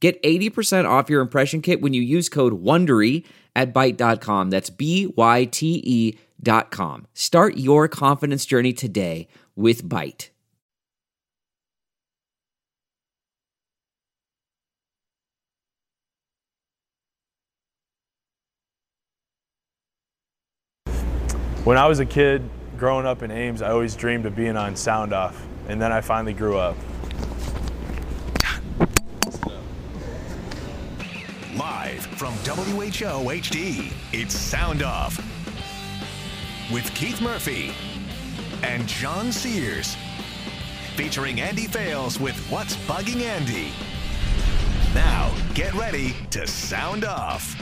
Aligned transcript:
Get 0.00 0.22
80% 0.22 0.88
off 0.88 1.10
your 1.10 1.20
impression 1.20 1.60
kit 1.60 1.80
when 1.80 1.92
you 1.92 2.02
use 2.02 2.28
code 2.28 2.62
WONDERY 2.62 3.24
at 3.56 3.74
Byte.com. 3.74 4.50
That's 4.50 4.70
B-Y-T-E 4.70 6.18
dot 6.40 6.70
com. 6.70 7.06
Start 7.14 7.56
your 7.56 7.88
confidence 7.88 8.46
journey 8.46 8.72
today 8.72 9.26
with 9.56 9.84
Byte. 9.88 10.30
When 21.64 21.76
I 21.76 21.86
was 21.86 21.98
a 21.98 22.06
kid 22.06 22.48
growing 22.78 23.04
up 23.04 23.22
in 23.22 23.30
Ames, 23.30 23.60
I 23.60 23.70
always 23.72 23.94
dreamed 23.94 24.24
of 24.24 24.34
being 24.34 24.56
on 24.56 24.74
Sound 24.74 25.12
Off, 25.12 25.44
and 25.68 25.82
then 25.82 25.92
I 25.92 26.00
finally 26.00 26.32
grew 26.32 26.56
up. 26.56 26.76
Live 31.54 32.07
from 32.18 32.34
WHO 32.38 33.30
HD, 33.30 33.92
it's 34.12 34.34
Sound 34.34 34.82
Off 34.82 35.16
with 36.72 36.92
Keith 36.96 37.20
Murphy 37.20 37.70
and 38.64 38.88
John 38.88 39.30
Sears. 39.30 39.96
Featuring 40.96 41.40
Andy 41.40 41.68
Fales 41.68 42.18
with 42.18 42.36
What's 42.50 42.74
Bugging 42.88 43.22
Andy. 43.22 43.70
Now, 44.96 45.32
get 45.54 45.72
ready 45.74 46.16
to 46.30 46.44
sound 46.48 47.04
off. 47.04 47.54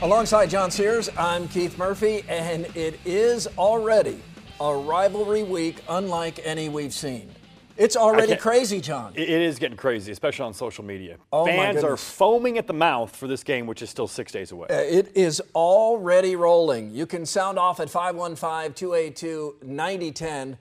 Alongside 0.00 0.48
John 0.48 0.70
Sears, 0.70 1.10
I'm 1.18 1.48
Keith 1.48 1.76
Murphy, 1.76 2.24
and 2.28 2.66
it 2.76 3.00
is 3.04 3.48
already 3.58 4.22
a 4.60 4.76
rivalry 4.76 5.42
week 5.42 5.82
unlike 5.88 6.38
any 6.44 6.68
we've 6.68 6.94
seen. 6.94 7.35
It's 7.76 7.96
already 7.96 8.36
crazy, 8.36 8.80
John. 8.80 9.12
It 9.14 9.28
is 9.28 9.58
getting 9.58 9.76
crazy, 9.76 10.12
especially 10.12 10.44
on 10.46 10.54
social 10.54 10.84
media. 10.84 11.16
Oh, 11.32 11.44
Fans 11.46 11.84
are 11.84 11.96
foaming 11.96 12.58
at 12.58 12.66
the 12.66 12.72
mouth 12.72 13.14
for 13.14 13.26
this 13.26 13.42
game, 13.44 13.66
which 13.66 13.82
is 13.82 13.90
still 13.90 14.08
six 14.08 14.32
days 14.32 14.52
away. 14.52 14.68
Uh, 14.70 14.74
It 14.76 15.12
is 15.14 15.42
already 15.54 16.36
rolling. 16.36 16.90
You 16.90 17.06
can 17.06 17.26
sound 17.26 17.58
off 17.58 17.80
at 17.80 17.90
515 17.90 18.72
282 18.74 19.56
9010. 19.62 20.58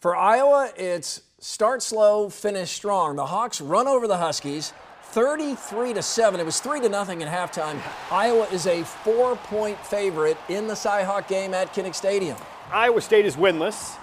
For 0.00 0.16
Iowa, 0.16 0.70
it's 0.76 1.22
start 1.38 1.82
slow, 1.82 2.28
finish 2.28 2.70
strong. 2.70 3.16
The 3.16 3.26
Hawks 3.26 3.60
run 3.60 3.86
over 3.88 4.06
the 4.06 4.18
Huskies 4.18 4.72
33 5.12 5.92
to 5.94 6.02
7. 6.02 6.40
It 6.40 6.44
was 6.46 6.58
3 6.60 6.80
to 6.80 6.88
nothing 6.88 7.22
at 7.22 7.28
halftime. 7.28 7.80
Iowa 8.10 8.46
is 8.52 8.66
a 8.66 8.82
four 8.82 9.36
point 9.36 9.78
favorite 9.84 10.36
in 10.48 10.66
the 10.66 10.74
Cyhawk 10.74 11.28
game 11.28 11.54
at 11.54 11.74
Kinnick 11.74 11.94
Stadium. 11.94 12.36
Iowa 12.72 13.00
State 13.00 13.26
is 13.26 13.36
winless 13.36 13.96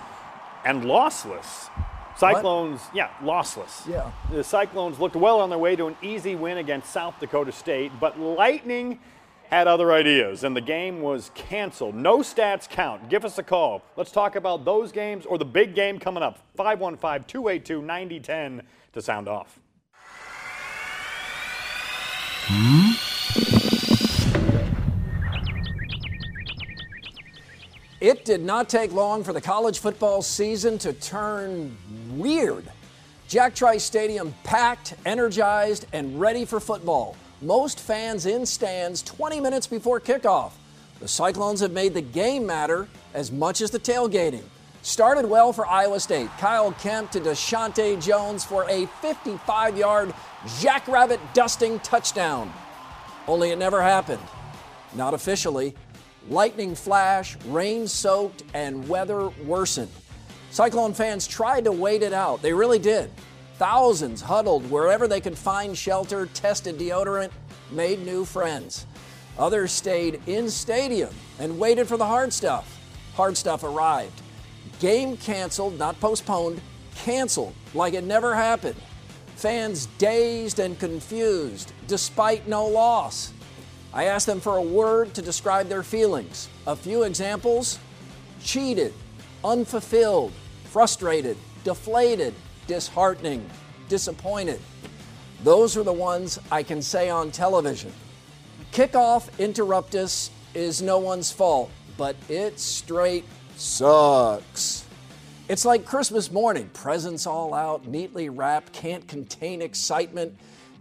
and 0.66 0.84
lossless. 0.84 1.69
Cyclones, 2.20 2.81
yeah, 2.94 3.09
lossless. 3.22 3.88
Yeah. 3.88 4.12
The 4.30 4.44
Cyclones 4.44 5.00
looked 5.00 5.16
well 5.16 5.39
on 5.39 5.50
their 5.50 5.58
way 5.58 5.78
to 5.78 5.88
an 5.88 5.95
easy 6.02 6.36
win 6.36 6.58
against 6.58 6.92
South 6.92 7.17
Dakota 7.17 7.53
State, 7.53 7.94
but 7.98 8.20
Lightning 8.20 9.00
had 9.50 9.67
other 9.67 9.94
ideas, 9.94 10.44
and 10.44 10.53
the 10.53 10.62
game 10.62 11.02
was 11.02 11.31
canceled. 11.34 11.95
No 11.95 12.20
stats 12.20 12.70
count. 12.70 13.09
Give 13.09 13.24
us 13.24 13.38
a 13.38 13.44
call. 13.44 13.81
Let's 13.96 14.12
talk 14.12 14.35
about 14.35 14.66
those 14.66 14.91
games 14.91 15.25
or 15.25 15.38
the 15.38 15.46
big 15.46 15.74
game 15.74 15.97
coming 15.97 16.22
up. 16.22 16.40
515 16.58 17.24
282 17.25 17.81
9010 17.81 18.63
to 18.94 19.02
sound 19.02 19.29
off. 19.29 19.59
It 28.02 28.24
did 28.24 28.41
not 28.41 28.69
take 28.69 28.94
long 28.94 29.24
for 29.25 29.34
the 29.34 29.41
college 29.41 29.79
football 29.79 30.22
season 30.22 30.78
to 30.79 30.94
turn 30.94 31.75
weird. 32.19 32.66
Jack 33.28 33.56
Trice 33.56 33.84
Stadium 33.84 34.34
packed, 34.44 34.96
energized, 35.06 35.85
and 35.94 36.19
ready 36.19 36.46
for 36.46 36.59
football. 36.59 37.16
Most 37.41 37.80
fans 37.80 38.25
in 38.25 38.46
stands 38.46 39.02
20 39.03 39.40
minutes 39.40 39.68
before 39.68 40.00
kickoff. 40.00 40.52
The 41.00 41.08
Cyclones 41.08 41.62
have 41.62 41.72
made 41.72 41.94
the 41.94 42.02
game 42.02 42.46
matter 42.46 42.88
as 43.13 43.31
much 43.31 43.62
as 43.62 43.72
the 43.72 43.79
tailgating. 43.79 44.44
Started 44.81 45.25
well 45.25 45.53
for 45.53 45.66
Iowa 45.66 46.00
State. 46.00 46.29
Kyle 46.40 46.72
Kempt 46.74 47.13
to 47.13 47.19
Deshaunte 47.19 48.02
Jones 48.03 48.44
for 48.44 48.69
a 48.69 48.85
55 49.02 49.78
yard 49.78 50.13
jackrabbit 50.59 51.19
dusting 51.34 51.79
touchdown. 51.79 52.52
Only 53.28 53.52
it 53.52 53.58
never 53.58 53.81
happened. 53.81 54.24
Not 54.96 55.13
officially. 55.13 55.75
Lightning 56.29 56.75
flash, 56.75 57.38
rain 57.46 57.88
soaked, 57.88 58.44
and 58.53 58.88
weather 58.90 59.29
worsened. 59.46 59.91
Cyclone 60.51 60.93
fans 60.93 61.27
tried 61.27 61.65
to 61.65 61.71
wait 61.71 62.01
it 62.01 62.13
out. 62.13 62.41
They 62.41 62.53
really 62.53 62.79
did. 62.79 63.11
Thousands 63.55 64.21
huddled 64.21 64.69
wherever 64.71 65.07
they 65.07 65.21
could 65.21 65.37
find 65.37 65.77
shelter, 65.77 66.27
tested 66.27 66.77
deodorant, 66.77 67.31
made 67.71 68.05
new 68.05 68.25
friends. 68.25 68.85
Others 69.37 69.71
stayed 69.71 70.21
in 70.27 70.49
stadium 70.49 71.13
and 71.39 71.59
waited 71.59 71.87
for 71.87 71.97
the 71.97 72.05
hard 72.05 72.33
stuff. 72.33 72.79
Hard 73.15 73.37
stuff 73.37 73.63
arrived. 73.63 74.21
Game 74.79 75.17
canceled, 75.17 75.77
not 75.77 75.99
postponed, 75.99 76.61
canceled 76.95 77.53
like 77.73 77.93
it 77.93 78.03
never 78.03 78.33
happened. 78.33 78.75
Fans 79.35 79.87
dazed 79.97 80.59
and 80.59 80.77
confused 80.79 81.71
despite 81.87 82.47
no 82.47 82.66
loss. 82.66 83.33
I 83.93 84.05
asked 84.05 84.25
them 84.25 84.39
for 84.39 84.57
a 84.57 84.61
word 84.61 85.13
to 85.16 85.21
describe 85.21 85.67
their 85.67 85.83
feelings. 85.83 86.49
A 86.67 86.75
few 86.75 87.03
examples 87.03 87.79
cheated, 88.41 88.93
unfulfilled, 89.44 90.31
frustrated, 90.66 91.38
deflated, 91.63 92.33
disheartening, 92.67 93.50
disappointed. 93.88 94.59
Those 95.44 95.77
are 95.77 95.83
the 95.83 95.94
ones 95.94 96.39
I 96.51 96.63
can 96.63 96.81
say 96.81 97.09
on 97.09 97.31
television. 97.31 97.91
Kickoff 98.72 99.29
interruptus 99.38 100.29
is 100.53 100.81
no 100.81 100.97
one's 100.99 101.31
fault, 101.31 101.72
but 101.97 102.16
it 102.28 102.59
straight 102.59 103.25
sucks. 103.55 104.85
It's 105.47 105.66
like 105.66 105.85
Christmas 105.85 106.31
morning, 106.31 106.69
presents 106.73 107.25
all 107.25 107.53
out, 107.53 107.88
neatly 107.88 108.29
wrapped, 108.29 108.72
can't 108.72 109.07
contain 109.07 109.61
excitement, 109.61 110.38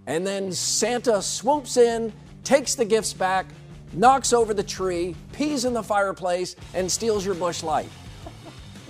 and 0.06 0.26
then 0.26 0.52
Santa 0.52 1.22
swoops 1.22 1.76
in, 1.76 2.12
takes 2.44 2.74
the 2.74 2.84
gifts 2.84 3.12
back, 3.12 3.46
knocks 3.92 4.32
over 4.32 4.52
the 4.52 4.62
tree, 4.62 5.16
pees 5.32 5.64
in 5.64 5.72
the 5.72 5.82
fireplace, 5.82 6.56
and 6.74 6.90
steals 6.90 7.24
your 7.24 7.34
Busch 7.34 7.62
Light. 7.62 7.88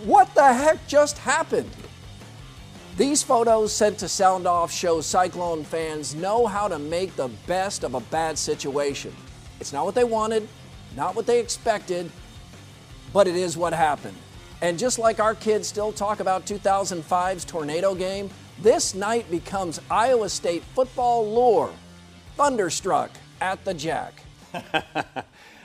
What 0.04 0.32
the 0.34 0.52
heck 0.52 0.86
just 0.86 1.18
happened? 1.18 1.70
These 2.96 3.22
photos 3.22 3.72
sent 3.72 3.98
to 3.98 4.08
Sound 4.08 4.46
Off 4.46 4.72
show 4.72 5.00
Cyclone 5.00 5.64
fans 5.64 6.14
know 6.14 6.46
how 6.46 6.68
to 6.68 6.78
make 6.78 7.16
the 7.16 7.28
best 7.46 7.82
of 7.82 7.94
a 7.94 8.00
bad 8.00 8.38
situation. 8.38 9.14
It's 9.60 9.72
not 9.72 9.84
what 9.84 9.96
they 9.96 10.04
wanted, 10.04 10.48
not 10.96 11.16
what 11.16 11.26
they 11.26 11.40
expected, 11.40 12.10
but 13.12 13.26
it 13.26 13.34
is 13.34 13.56
what 13.56 13.72
happened. 13.72 14.16
And 14.62 14.78
just 14.78 14.98
like 15.00 15.18
our 15.18 15.34
kids 15.34 15.66
still 15.66 15.92
talk 15.92 16.20
about 16.20 16.46
2005's 16.46 17.44
tornado 17.44 17.94
game, 17.94 18.30
this 18.60 18.94
night 18.94 19.28
becomes 19.30 19.80
Iowa 19.90 20.28
State 20.28 20.62
football 20.74 21.28
lore. 21.28 21.72
Thunderstruck 22.36 23.10
at 23.40 23.64
the 23.64 23.74
Jack. 23.74 24.22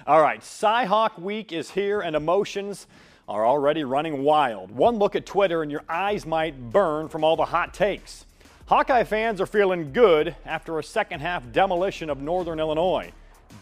All 0.07 0.21
right, 0.21 0.41
Cyhawk 0.41 1.19
Week 1.19 1.51
is 1.51 1.69
here 1.69 2.01
and 2.01 2.15
emotions 2.15 2.87
are 3.27 3.45
already 3.45 3.83
running 3.83 4.23
wild. 4.23 4.71
One 4.71 4.97
look 4.97 5.15
at 5.15 5.25
Twitter 5.25 5.61
and 5.61 5.71
your 5.71 5.83
eyes 5.87 6.25
might 6.25 6.71
burn 6.71 7.07
from 7.07 7.23
all 7.23 7.35
the 7.35 7.45
hot 7.45 7.73
takes. 7.73 8.25
Hawkeye 8.65 9.03
fans 9.03 9.39
are 9.39 9.45
feeling 9.45 9.93
good 9.93 10.35
after 10.45 10.79
a 10.79 10.83
second 10.83 11.21
half 11.21 11.51
demolition 11.51 12.09
of 12.09 12.21
Northern 12.21 12.59
Illinois. 12.59 13.11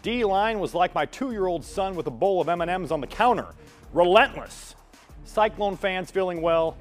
D 0.03 0.23
line 0.23 0.59
was 0.59 0.73
like 0.73 0.95
my 0.95 1.05
two 1.05 1.31
year 1.31 1.47
old 1.47 1.63
son 1.63 1.95
with 1.95 2.07
a 2.07 2.11
bowl 2.11 2.41
of 2.41 2.49
M&Ms 2.49 2.91
on 2.91 3.01
the 3.01 3.07
counter. 3.07 3.47
Relentless. 3.93 4.75
Cyclone 5.25 5.77
fans 5.77 6.09
feeling 6.09 6.41
well. 6.41 6.77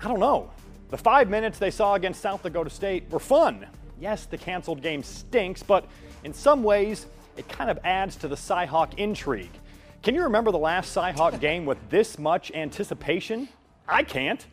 I 0.00 0.08
don't 0.08 0.20
know. 0.20 0.50
The 0.90 0.98
five 0.98 1.28
minutes 1.28 1.58
they 1.58 1.70
saw 1.70 1.94
against 1.94 2.20
South 2.20 2.42
Dakota 2.42 2.70
State 2.70 3.08
were 3.10 3.20
fun. 3.20 3.66
Yes, 4.00 4.26
the 4.26 4.38
canceled 4.38 4.82
game 4.82 5.02
stinks, 5.02 5.62
but 5.62 5.86
in 6.24 6.34
some 6.34 6.62
ways, 6.62 7.06
it 7.36 7.48
kind 7.48 7.70
of 7.70 7.78
adds 7.84 8.16
to 8.16 8.28
the 8.28 8.36
Cyhawk 8.36 8.94
intrigue. 8.94 9.50
Can 10.04 10.14
you 10.14 10.24
remember 10.24 10.52
the 10.52 10.58
last 10.58 10.94
Cyhawk 10.94 11.40
game 11.40 11.64
with 11.64 11.78
this 11.88 12.18
much 12.18 12.52
anticipation? 12.52 13.48
I 13.88 14.02
can't. 14.02 14.44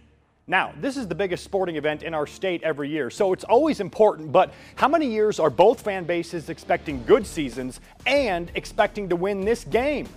Now, 0.47 0.71
this 0.79 0.95
is 0.95 1.09
the 1.09 1.15
biggest 1.15 1.43
sporting 1.43 1.75
event 1.75 2.03
in 2.03 2.13
our 2.13 2.25
state 2.25 2.63
every 2.63 2.87
year, 2.87 3.09
so 3.09 3.33
it's 3.33 3.43
always 3.43 3.81
important, 3.81 4.31
but 4.31 4.53
how 4.75 4.87
many 4.87 5.07
years 5.07 5.41
are 5.41 5.49
both 5.49 5.81
fan 5.81 6.05
bases 6.05 6.47
expecting 6.47 7.03
good 7.03 7.27
seasons 7.27 7.81
and 8.05 8.49
expecting 8.55 9.09
to 9.09 9.17
win 9.17 9.41
this 9.41 9.65
game? 9.65 10.07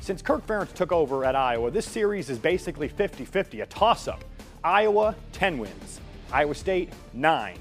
Since 0.00 0.22
Kirk 0.22 0.46
Ferentz 0.46 0.72
took 0.72 0.92
over 0.92 1.26
at 1.26 1.36
Iowa, 1.36 1.70
this 1.70 1.84
series 1.84 2.30
is 2.30 2.38
basically 2.38 2.88
50 2.88 3.26
50, 3.26 3.60
a 3.60 3.66
toss 3.66 4.08
up. 4.08 4.24
Iowa, 4.64 5.14
10 5.32 5.58
wins. 5.58 6.00
Iowa 6.32 6.54
State, 6.54 6.90
9. 7.12 7.58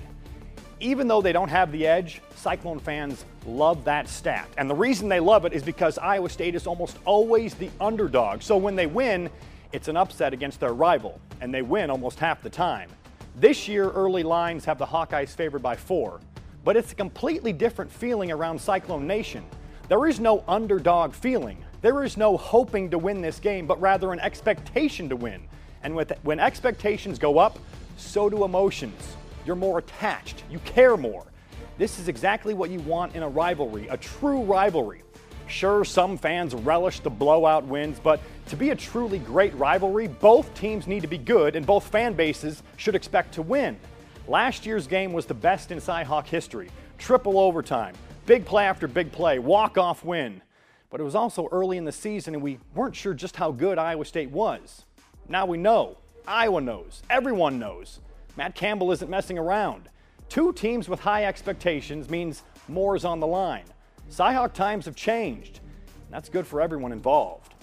Even 0.80 1.10
though 1.10 1.21
they 1.21 1.33
don't 1.33 1.50
have 1.50 1.74
the 1.74 1.86
edge, 1.86 2.21
Cyclone 2.40 2.80
fans 2.80 3.26
love 3.46 3.84
that 3.84 4.08
stat. 4.08 4.48
And 4.58 4.70
the 4.70 4.76
reason 4.76 5.10
they 5.10 5.20
love 5.20 5.44
it 5.44 5.52
is 5.52 5.62
because 5.62 5.98
Iowa 5.98 6.30
State 6.30 6.56
is 6.56 6.68
almost 6.68 6.98
always 7.04 7.54
the 7.54 7.70
underdog. 7.82 8.42
So 8.42 8.56
when 8.56 8.78
they 8.78 8.86
win, 8.86 9.30
it's 9.74 9.90
an 9.90 9.98
upset 9.98 10.32
against 10.32 10.62
their 10.62 10.74
rival, 10.74 11.20
and 11.42 11.54
they 11.54 11.62
win 11.62 11.90
almost 11.90 12.18
half 12.18 12.42
the 12.42 12.50
time. 12.50 12.90
This 13.36 13.68
year, 13.68 13.90
early 13.90 14.24
lines 14.24 14.64
have 14.64 14.78
the 14.78 14.86
Hawkeyes 14.86 15.36
favored 15.36 15.62
by 15.62 15.76
four, 15.76 16.22
but 16.64 16.78
it's 16.78 16.94
a 16.94 16.96
completely 16.96 17.52
different 17.52 17.92
feeling 17.92 18.32
around 18.32 18.60
Cyclone 18.60 19.06
Nation. 19.06 19.44
There 19.90 20.08
is 20.08 20.22
no 20.22 20.46
underdog 20.48 21.14
feeling. 21.14 21.58
There 21.82 22.06
is 22.06 22.16
no 22.16 22.38
hoping 22.38 22.90
to 22.92 22.98
win 22.98 23.22
this 23.22 23.40
game, 23.40 23.68
but 23.68 23.82
rather 23.82 24.14
an 24.14 24.20
expectation 24.22 25.10
to 25.10 25.16
win. 25.18 25.42
And 25.84 25.94
with, 25.94 26.14
when 26.24 26.40
expectations 26.40 27.20
go 27.20 27.38
up, 27.38 27.60
so 27.98 28.30
do 28.30 28.46
emotions. 28.46 29.18
You're 29.46 29.58
more 29.58 29.80
attached, 29.80 30.44
you 30.50 30.60
care 30.60 30.96
more. 30.96 31.26
This 31.80 31.98
is 31.98 32.10
exactly 32.10 32.54
what 32.54 32.70
you 32.72 32.81
want 32.81 33.16
in 33.16 33.24
a 33.24 33.30
rivalry, 33.30 33.88
a 33.88 33.96
true 33.96 34.44
rivalry. 34.44 35.02
Sure, 35.48 35.86
some 35.86 36.18
fans 36.18 36.54
relish 36.54 37.00
the 37.00 37.10
blowout 37.10 37.64
wins, 37.64 38.02
but 38.02 38.20
to 38.48 38.58
be 38.58 38.72
a 38.72 38.76
truly 38.76 39.20
great 39.20 39.56
rivalry, 39.56 40.10
both 40.10 40.54
teams 40.56 40.88
need 40.88 41.00
to 41.04 41.08
be 41.08 41.18
good 41.18 41.56
and 41.56 41.66
both 41.66 41.88
fan 41.88 42.16
bases 42.16 42.64
should 42.76 42.96
expect 42.96 43.34
to 43.36 43.42
win. 43.42 43.80
Last 44.28 44.66
year's 44.66 44.88
game 44.88 45.14
was 45.14 45.26
the 45.26 45.34
best 45.34 45.72
in 45.72 45.78
Cyhawk 45.78 46.28
history. 46.28 46.70
Triple 46.98 47.40
overtime, 47.40 47.94
big 48.26 48.44
play 48.44 48.66
after 48.66 48.86
big 48.86 49.10
play, 49.10 49.40
walk-off 49.40 50.04
win. 50.04 50.42
But 50.90 51.00
it 51.00 51.06
was 51.06 51.16
also 51.16 51.48
early 51.50 51.78
in 51.78 51.86
the 51.86 51.94
season 51.94 52.34
and 52.34 52.44
we 52.44 52.60
weren't 52.76 52.96
sure 52.96 53.14
just 53.14 53.38
how 53.38 53.54
good 53.54 53.78
Iowa 53.78 54.04
State 54.04 54.31
was. 54.31 54.84
Now 55.30 55.46
we 55.46 55.58
know. 55.58 55.96
Iowa 56.28 56.60
knows. 56.60 57.04
Everyone 57.10 57.58
knows. 57.58 58.02
Matt 58.36 58.54
Campbell 58.54 58.92
isn't 58.92 59.10
messing 59.10 59.38
around. 59.40 59.88
Two 60.30 60.54
teams 60.54 60.88
with 60.88 61.00
high 61.00 61.26
expectations 61.26 62.10
means 62.10 62.44
more 62.68 62.96
is 62.96 63.04
on 63.04 63.20
the 63.20 63.28
line. 63.28 63.66
Cyhawk 64.12 64.54
times 64.54 64.86
have 64.86 64.96
changed. 64.96 65.60
That's 66.12 66.30
good 66.30 66.46
for 66.46 66.62
everyone 66.62 66.92
involved. 66.92 67.56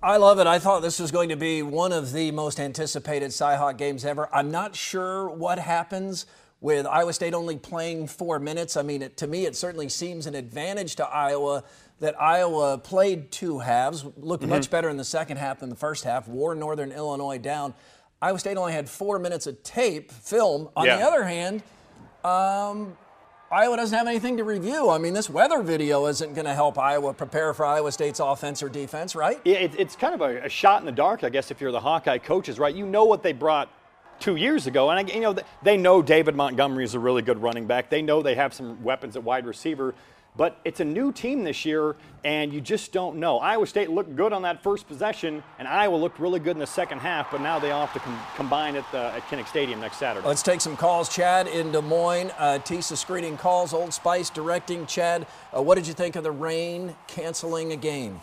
I 0.00 0.16
love 0.16 0.38
it. 0.38 0.46
I 0.46 0.60
thought 0.60 0.80
this 0.80 1.00
was 1.00 1.10
going 1.10 1.28
to 1.30 1.36
be 1.36 1.60
one 1.62 1.90
of 1.92 2.12
the 2.12 2.30
most 2.30 2.60
anticipated 2.60 3.30
Cyhawk 3.30 3.78
games 3.78 4.04
ever. 4.04 4.28
I'm 4.32 4.52
not 4.52 4.76
sure 4.76 5.28
what 5.28 5.58
happens 5.58 6.26
with 6.60 6.86
Iowa 6.86 7.12
State 7.12 7.34
only 7.34 7.56
playing 7.56 8.06
four 8.06 8.38
minutes. 8.38 8.76
I 8.76 8.82
mean, 8.82 9.02
it, 9.02 9.16
to 9.16 9.26
me, 9.26 9.46
it 9.46 9.56
certainly 9.56 9.88
seems 9.88 10.26
an 10.26 10.36
advantage 10.36 10.94
to 10.96 11.06
Iowa 11.06 11.64
that 11.98 12.20
Iowa 12.20 12.78
played 12.78 13.32
two 13.32 13.58
halves, 13.58 14.04
looked 14.16 14.44
mm-hmm. 14.44 14.50
much 14.50 14.70
better 14.70 14.88
in 14.88 14.96
the 14.96 15.04
second 15.04 15.38
half 15.38 15.60
than 15.60 15.68
the 15.68 15.76
first 15.76 16.04
half, 16.04 16.28
wore 16.28 16.54
Northern 16.54 16.92
Illinois 16.92 17.38
down. 17.38 17.74
Iowa 18.22 18.38
State 18.38 18.56
only 18.56 18.72
had 18.72 18.88
four 18.88 19.18
minutes 19.18 19.48
of 19.48 19.60
tape, 19.64 20.12
film. 20.12 20.68
On 20.76 20.86
yeah. 20.86 20.96
the 20.96 21.02
other 21.02 21.24
hand, 21.24 21.62
um, 22.24 22.96
Iowa 23.50 23.76
doesn't 23.76 23.96
have 23.96 24.06
anything 24.06 24.36
to 24.36 24.44
review. 24.44 24.90
I 24.90 24.98
mean, 24.98 25.14
this 25.14 25.30
weather 25.30 25.62
video 25.62 26.06
isn't 26.06 26.34
going 26.34 26.44
to 26.44 26.52
help 26.52 26.78
Iowa 26.78 27.14
prepare 27.14 27.54
for 27.54 27.64
Iowa 27.64 27.90
State's 27.92 28.20
offense 28.20 28.62
or 28.62 28.68
defense, 28.68 29.14
right? 29.14 29.40
Yeah, 29.44 29.56
it, 29.56 29.72
it's 29.78 29.96
kind 29.96 30.14
of 30.14 30.20
a, 30.20 30.44
a, 30.44 30.48
shot 30.50 30.80
in 30.80 30.86
the 30.86 30.92
dark, 30.92 31.24
I 31.24 31.30
guess, 31.30 31.50
if 31.50 31.60
you're 31.60 31.72
the 31.72 31.80
Hawkeye 31.80 32.18
coaches, 32.18 32.58
right? 32.58 32.74
You 32.74 32.84
know 32.84 33.04
what 33.04 33.22
they 33.22 33.32
brought 33.32 33.70
two 34.20 34.36
years 34.36 34.66
ago, 34.66 34.90
and 34.90 35.08
you 35.08 35.20
know 35.20 35.34
they 35.62 35.76
know 35.76 36.02
David 36.02 36.34
Montgomery 36.34 36.84
is 36.84 36.94
a 36.94 36.98
really 36.98 37.22
good 37.22 37.40
running 37.40 37.66
back. 37.66 37.88
They 37.88 38.02
know 38.02 38.20
they 38.20 38.34
have 38.34 38.52
some 38.52 38.82
weapons 38.82 39.16
at 39.16 39.24
wide 39.24 39.46
receiver. 39.46 39.94
But 40.38 40.56
it's 40.64 40.78
a 40.78 40.84
new 40.84 41.10
team 41.10 41.42
this 41.42 41.64
year, 41.64 41.96
and 42.22 42.52
you 42.52 42.60
just 42.60 42.92
don't 42.92 43.16
know. 43.16 43.40
Iowa 43.40 43.66
State 43.66 43.90
looked 43.90 44.14
good 44.14 44.32
on 44.32 44.42
that 44.42 44.62
first 44.62 44.86
possession, 44.86 45.42
and 45.58 45.66
Iowa 45.66 45.96
looked 45.96 46.20
really 46.20 46.38
good 46.38 46.52
in 46.52 46.60
the 46.60 46.66
second 46.66 47.00
half, 47.00 47.32
but 47.32 47.40
now 47.40 47.58
they 47.58 47.72
all 47.72 47.86
have 47.86 47.92
to 47.94 47.98
com- 47.98 48.20
combine 48.36 48.76
at, 48.76 48.84
the, 48.92 48.98
at 48.98 49.22
Kinnick 49.22 49.48
Stadium 49.48 49.80
next 49.80 49.96
Saturday. 49.96 50.24
Let's 50.24 50.44
take 50.44 50.60
some 50.60 50.76
calls. 50.76 51.08
Chad 51.08 51.48
in 51.48 51.72
Des 51.72 51.82
Moines, 51.82 52.30
uh, 52.38 52.60
Tisa 52.64 52.96
screening 52.96 53.36
calls, 53.36 53.74
Old 53.74 53.92
Spice 53.92 54.30
directing. 54.30 54.86
Chad, 54.86 55.26
uh, 55.54 55.60
what 55.60 55.74
did 55.74 55.88
you 55.88 55.92
think 55.92 56.14
of 56.14 56.22
the 56.22 56.30
rain 56.30 56.94
canceling 57.08 57.72
a 57.72 57.76
game? 57.76 58.20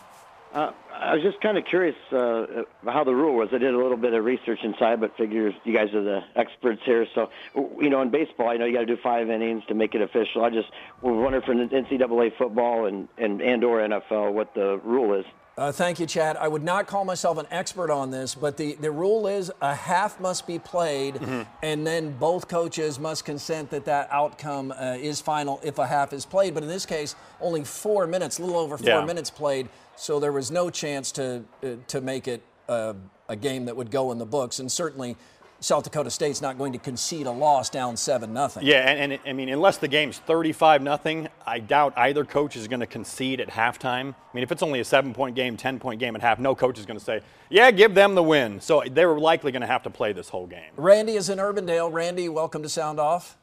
Uh, 0.56 0.72
I 0.94 1.14
was 1.16 1.22
just 1.22 1.42
kind 1.42 1.58
of 1.58 1.66
curious 1.66 1.98
uh, 2.14 2.64
how 2.86 3.04
the 3.04 3.14
rule 3.14 3.36
was. 3.36 3.50
I 3.52 3.58
did 3.58 3.74
a 3.74 3.78
little 3.78 3.98
bit 3.98 4.14
of 4.14 4.24
research 4.24 4.60
inside, 4.64 5.02
but 5.02 5.18
figures 5.18 5.54
you 5.66 5.74
guys 5.74 5.94
are 5.94 6.02
the 6.02 6.22
experts 6.38 6.82
here. 6.86 7.06
So, 7.14 7.30
you 7.54 7.90
know, 7.90 8.02
in 8.02 8.10
baseball, 8.10 8.48
I 8.48 8.56
know 8.56 8.64
you 8.64 8.72
got 8.72 8.80
to 8.80 8.86
do 8.86 8.98
five 9.04 9.30
innings 9.30 9.64
to 9.68 9.74
make 9.74 9.96
it 9.96 10.02
official. 10.02 10.46
I 10.46 10.50
just 10.50 10.70
was 11.02 11.14
wondering 11.14 11.44
for 11.44 11.54
NCAA 11.54 12.38
football 12.38 12.86
and 12.86 13.10
and 13.18 13.42
and 13.42 13.66
or 13.66 13.80
NFL 13.80 14.32
what 14.32 14.54
the 14.54 14.80
rule 14.86 15.14
is. 15.20 15.26
Uh, 15.58 15.72
thank 15.72 16.02
you, 16.02 16.06
Chad. 16.06 16.36
I 16.36 16.50
would 16.50 16.64
not 16.64 16.86
call 16.86 17.06
myself 17.06 17.38
an 17.38 17.46
expert 17.50 17.90
on 17.90 18.12
this, 18.12 18.36
but 18.36 18.58
the, 18.58 18.76
the 18.76 18.92
rule 18.92 19.26
is 19.26 19.50
a 19.62 19.74
half 19.74 20.20
must 20.20 20.46
be 20.46 20.60
played, 20.60 21.16
mm-hmm. 21.16 21.44
and 21.64 21.88
then 21.88 22.12
both 22.12 22.50
coaches 22.50 23.00
must 23.00 23.24
consent 23.24 23.70
that 23.70 23.86
that 23.86 24.10
outcome 24.12 24.74
uh, 24.74 24.98
is 25.00 25.22
final 25.22 25.62
if 25.64 25.80
a 25.80 25.88
half 25.88 26.12
is 26.12 26.26
played. 26.26 26.54
But 26.54 26.64
in 26.64 26.70
this 26.70 26.86
case, 26.86 27.16
only 27.40 27.64
four 27.64 28.06
minutes, 28.06 28.38
a 28.38 28.42
little 28.42 28.60
over 28.60 28.78
four 28.78 28.88
yeah. 28.88 29.06
minutes 29.06 29.30
played, 29.30 29.70
so 29.96 30.20
there 30.20 30.32
was 30.32 30.52
no 30.52 30.70
chance 30.70 31.12
to 31.14 31.44
uh, 31.64 31.68
to 31.88 32.02
make 32.02 32.28
it 32.28 32.42
uh, 32.68 32.94
a 33.30 33.36
game 33.36 33.66
that 33.66 33.76
would 33.76 33.92
go 33.92 34.12
in 34.12 34.18
the 34.18 34.26
books, 34.26 34.60
and 34.60 34.72
certainly 34.72 35.16
South 35.60 35.84
Dakota 35.84 36.12
State's 36.12 36.42
not 36.42 36.58
going 36.58 36.74
to 36.74 36.78
concede 36.78 37.28
a 37.28 37.32
loss 37.32 37.70
down 37.70 37.98
seven 37.98 38.34
nothing. 38.34 38.66
Yeah, 38.66 38.90
and, 38.90 39.14
and, 39.14 39.22
I 39.26 39.34
mean, 39.34 39.50
unless 39.50 39.78
the 39.78 39.88
game's 39.88 40.20
35 40.20 40.82
nothing, 40.82 41.28
I 41.46 41.60
doubt 41.60 41.94
either 41.98 42.26
coach 42.26 42.56
is 42.56 42.68
going 42.68 42.82
to 42.82 42.86
concede 42.86 43.40
at 43.40 43.48
halftime. 43.48 44.14
I 44.14 44.36
mean, 44.36 44.44
if 44.44 44.52
it's 44.52 44.62
only 44.62 44.80
a 44.80 44.86
seven 44.86 45.14
point 45.14 45.36
game, 45.36 45.58
10 45.58 45.80
point 45.80 46.00
game 46.00 46.16
at 46.16 46.22
half, 46.22 46.40
no 46.40 46.56
coach 46.56 46.78
is 46.78 46.86
going 46.86 47.00
to 47.00 47.04
say, 47.04 47.22
"Yeah, 47.50 47.72
give 47.72 47.96
them 47.96 48.16
the 48.16 48.24
win." 48.24 48.62
So 48.62 48.84
they 48.86 49.06
were 49.06 49.20
likely 49.20 49.52
going 49.52 49.62
to 49.62 49.68
have 49.68 49.84
to 49.84 49.90
play 49.90 50.14
this 50.14 50.30
whole 50.30 50.48
game. 50.48 50.72
Randy 50.76 51.14
is 51.14 51.30
in 51.30 51.40
Urbandale. 51.40 51.92
Randy, 51.92 52.30
welcome 52.30 52.62
to 52.64 52.70
Sound 52.70 53.00
Off. 53.00 53.38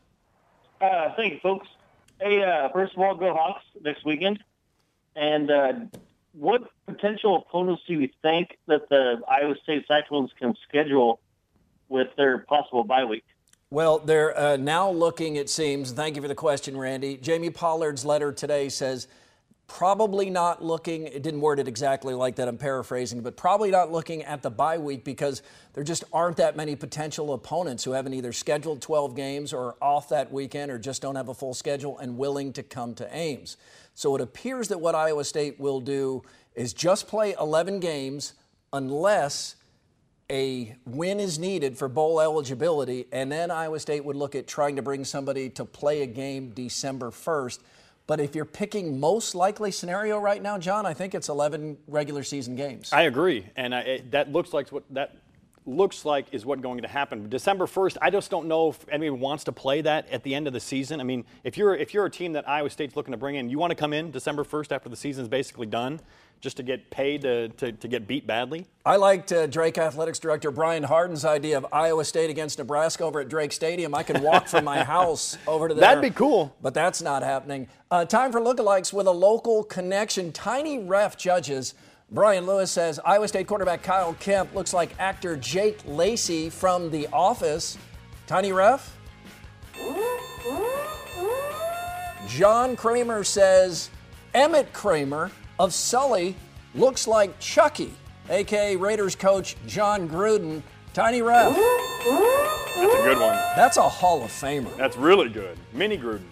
Uh, 0.81 1.12
thank 1.16 1.34
you, 1.34 1.40
folks. 1.40 1.69
Hey, 2.20 2.43
uh, 2.43 2.69
first 2.72 2.94
of 2.94 3.00
all, 3.00 3.16
go 3.16 3.32
Hawks 3.32 3.64
next 3.82 4.05
weekend. 4.05 4.38
And 5.16 5.50
uh, 5.50 5.72
what 6.32 6.62
potential 6.87 7.37
opponents 7.37 7.82
do 7.87 7.94
you 7.94 8.08
think 8.23 8.58
that 8.67 8.88
the 8.88 9.20
Iowa 9.29 9.55
State 9.62 9.84
Cyclones 9.88 10.31
can 10.38 10.55
schedule? 10.69 11.20
with 11.93 12.08
their 12.17 12.38
possible 12.38 12.82
bye 12.82 13.05
week? 13.05 13.25
Well, 13.70 14.00
they're 14.00 14.37
uh, 14.37 14.56
now 14.56 14.90
looking, 14.90 15.37
it 15.37 15.49
seems. 15.49 15.93
Thank 15.93 16.17
you 16.17 16.23
for 16.23 16.29
the 16.29 16.34
question, 16.34 16.76
Randy. 16.76 17.17
Jamie 17.17 17.51
Pollard's 17.51 18.05
letter 18.05 18.32
today 18.32 18.69
says 18.69 19.06
probably 19.72 20.29
not 20.29 20.62
looking, 20.62 21.06
it 21.06 21.22
didn't 21.22 21.41
word 21.41 21.58
it 21.58 21.67
exactly 21.67 22.12
like 22.12 22.36
that, 22.36 22.46
I'm 22.46 22.58
paraphrasing, 22.58 23.22
but 23.22 23.38
probably 23.38 23.70
not 23.70 23.91
looking 23.91 24.22
at 24.22 24.43
the 24.43 24.50
bye 24.50 24.76
week 24.76 25.02
because 25.02 25.43
there 25.72 25.82
just 25.82 26.05
aren't 26.12 26.36
that 26.36 26.56
many 26.56 26.76
potential 26.76 27.32
opponents 27.32 27.82
who 27.82 27.93
haven't 27.93 28.12
either 28.12 28.34
scheduled 28.34 28.82
12 28.82 29.17
games 29.17 29.50
or 29.50 29.76
off 29.81 30.10
that 30.10 30.31
weekend 30.31 30.70
or 30.70 30.79
just 30.79 31.00
don't 31.00 31.14
have 31.14 31.31
a 31.31 31.34
full 31.34 31.55
schedule 31.55 31.98
and 32.00 32.19
willing 32.19 32.52
to 32.52 32.62
come 32.62 32.94
to 32.94 33.17
Ames. 33.17 33.56
So 33.94 34.14
it 34.14 34.20
appears 34.20 34.69
that 34.69 34.79
what 34.79 34.94
Iowa 34.94 35.24
State 35.24 35.58
will 35.58 35.81
do 35.81 36.22
is 36.55 36.74
just 36.74 37.08
play 37.08 37.34
11 37.41 37.81
games 37.81 38.34
unless 38.74 39.56
a 40.31 40.76
win 40.84 41.19
is 41.19 41.38
needed 41.38 41.79
for 41.79 41.88
bowl 41.88 42.20
eligibility, 42.20 43.06
and 43.10 43.32
then 43.32 43.50
Iowa 43.50 43.81
State 43.81 44.05
would 44.05 44.17
look 44.17 44.34
at 44.34 44.46
trying 44.46 44.76
to 44.76 44.82
bring 44.82 45.06
somebody 45.06 45.48
to 45.50 45.64
play 45.64 46.02
a 46.02 46.06
game 46.06 46.50
December 46.50 47.10
1st. 47.10 47.60
But 48.12 48.20
if 48.20 48.34
you're 48.34 48.44
picking 48.44 49.00
most 49.00 49.34
likely 49.34 49.70
scenario 49.70 50.19
right 50.19 50.42
now, 50.42 50.58
John, 50.58 50.84
I 50.84 50.92
think 50.92 51.14
it's 51.14 51.31
11 51.31 51.78
regular 51.88 52.22
season 52.22 52.56
games. 52.56 52.92
I 52.92 53.04
agree, 53.04 53.46
and 53.56 53.74
I, 53.74 53.81
it, 53.81 54.10
that 54.10 54.31
looks 54.31 54.52
like 54.52 54.69
what 54.69 54.82
that 54.90 55.16
looks 55.64 56.04
like 56.04 56.26
is 56.31 56.44
what 56.44 56.60
going 56.60 56.82
to 56.82 56.88
happen. 56.88 57.31
December 57.31 57.64
1st, 57.64 57.96
I 58.02 58.10
just 58.10 58.31
don't 58.31 58.48
know 58.48 58.69
if 58.69 58.86
anyone 58.90 59.19
wants 59.19 59.44
to 59.44 59.52
play 59.52 59.81
that 59.81 60.10
at 60.10 60.24
the 60.24 60.34
end 60.34 60.46
of 60.46 60.52
the 60.52 60.60
season. 60.60 61.00
I 61.00 61.04
mean, 61.04 61.24
if 61.42 61.56
you're 61.56 61.74
if 61.74 61.94
you're 61.94 62.04
a 62.04 62.10
team 62.10 62.34
that 62.34 62.46
Iowa 62.46 62.69
State's 62.69 62.96
looking 62.96 63.12
to 63.12 63.16
bring 63.16 63.36
in, 63.36 63.48
you 63.48 63.58
want 63.58 63.70
to 63.70 63.74
come 63.74 63.94
in 63.94 64.10
December 64.10 64.44
1st 64.44 64.72
after 64.72 64.90
the 64.90 64.96
season's 64.96 65.28
basically 65.28 65.66
done 65.66 65.98
just 66.43 66.56
to 66.56 66.63
get 66.65 66.91
paid 66.91 67.22
to, 67.22 67.49
to, 67.51 67.70
to 67.70 67.89
get 67.89 68.08
beat 68.08 68.27
badly? 68.27 68.67
I 68.84 68.96
liked 68.96 69.32
uh, 69.32 69.46
Drake 69.46 69.79
Athletics 69.79 70.19
Director 70.19 70.51
Brian 70.51 70.82
Hardin's 70.82 71.25
idea 71.25 71.56
of 71.56 71.65
Iowa 71.72 72.05
State 72.05 72.31
against 72.31 72.58
Nebraska 72.58 73.05
over 73.05 73.20
at 73.20 73.29
Drake 73.29 73.53
Stadium. 73.53 73.94
I 73.94 74.03
can 74.03 74.20
walk 74.22 74.49
from 74.49 74.65
my 74.65 74.82
house 74.84 75.39
over 75.46 75.69
to 75.69 75.75
there. 75.75 75.81
That'd 75.81 76.03
be 76.03 76.11
cool. 76.11 76.55
But 76.61 76.75
that's 76.75 77.01
not 77.01 77.22
happening. 77.22 77.69
Uh, 77.93 78.05
time 78.05 78.32
for 78.32 78.41
lookalikes 78.41 78.93
with 78.93 79.06
a 79.06 79.13
local 79.13 79.63
connection. 79.63 80.32
Tiny 80.32 80.81
Ref 80.81 81.17
judges. 81.17 81.75
Brian 82.11 82.44
Lewis 82.44 82.72
says 82.72 82.99
Iowa 83.05 83.29
State 83.29 83.46
quarterback 83.46 83.82
Kyle 83.84 84.15
Kempt 84.15 84.55
looks 84.55 84.75
like 84.75 84.91
actor 84.99 85.37
Jake 85.37 85.79
Lacy 85.87 86.51
from 86.51 86.91
The 86.91 87.06
Office. 87.13 87.79
Tiny 88.27 88.53
Ref? 88.53 88.99
John 92.27 92.75
Kramer 92.77 93.22
says 93.22 93.91
Emmett 94.34 94.72
Kramer 94.72 95.31
of 95.59 95.73
Sully 95.73 96.37
looks 96.75 97.06
like 97.06 97.39
Chucky, 97.39 97.93
aka 98.29 98.77
Raiders 98.77 99.15
coach 99.15 99.56
John 99.67 100.09
Gruden. 100.09 100.63
Tiny 100.94 101.23
Ref. 101.23 101.55
That's 101.56 102.94
a 102.94 103.03
good 103.03 103.19
one. 103.19 103.32
That's 103.56 103.79
a 103.79 103.89
Hall 103.89 104.23
of 104.23 104.31
Famer. 104.31 104.77
That's 104.77 104.97
really 104.97 105.31
good. 105.31 105.56
Mini 105.73 105.97
Gruden. 105.97 106.25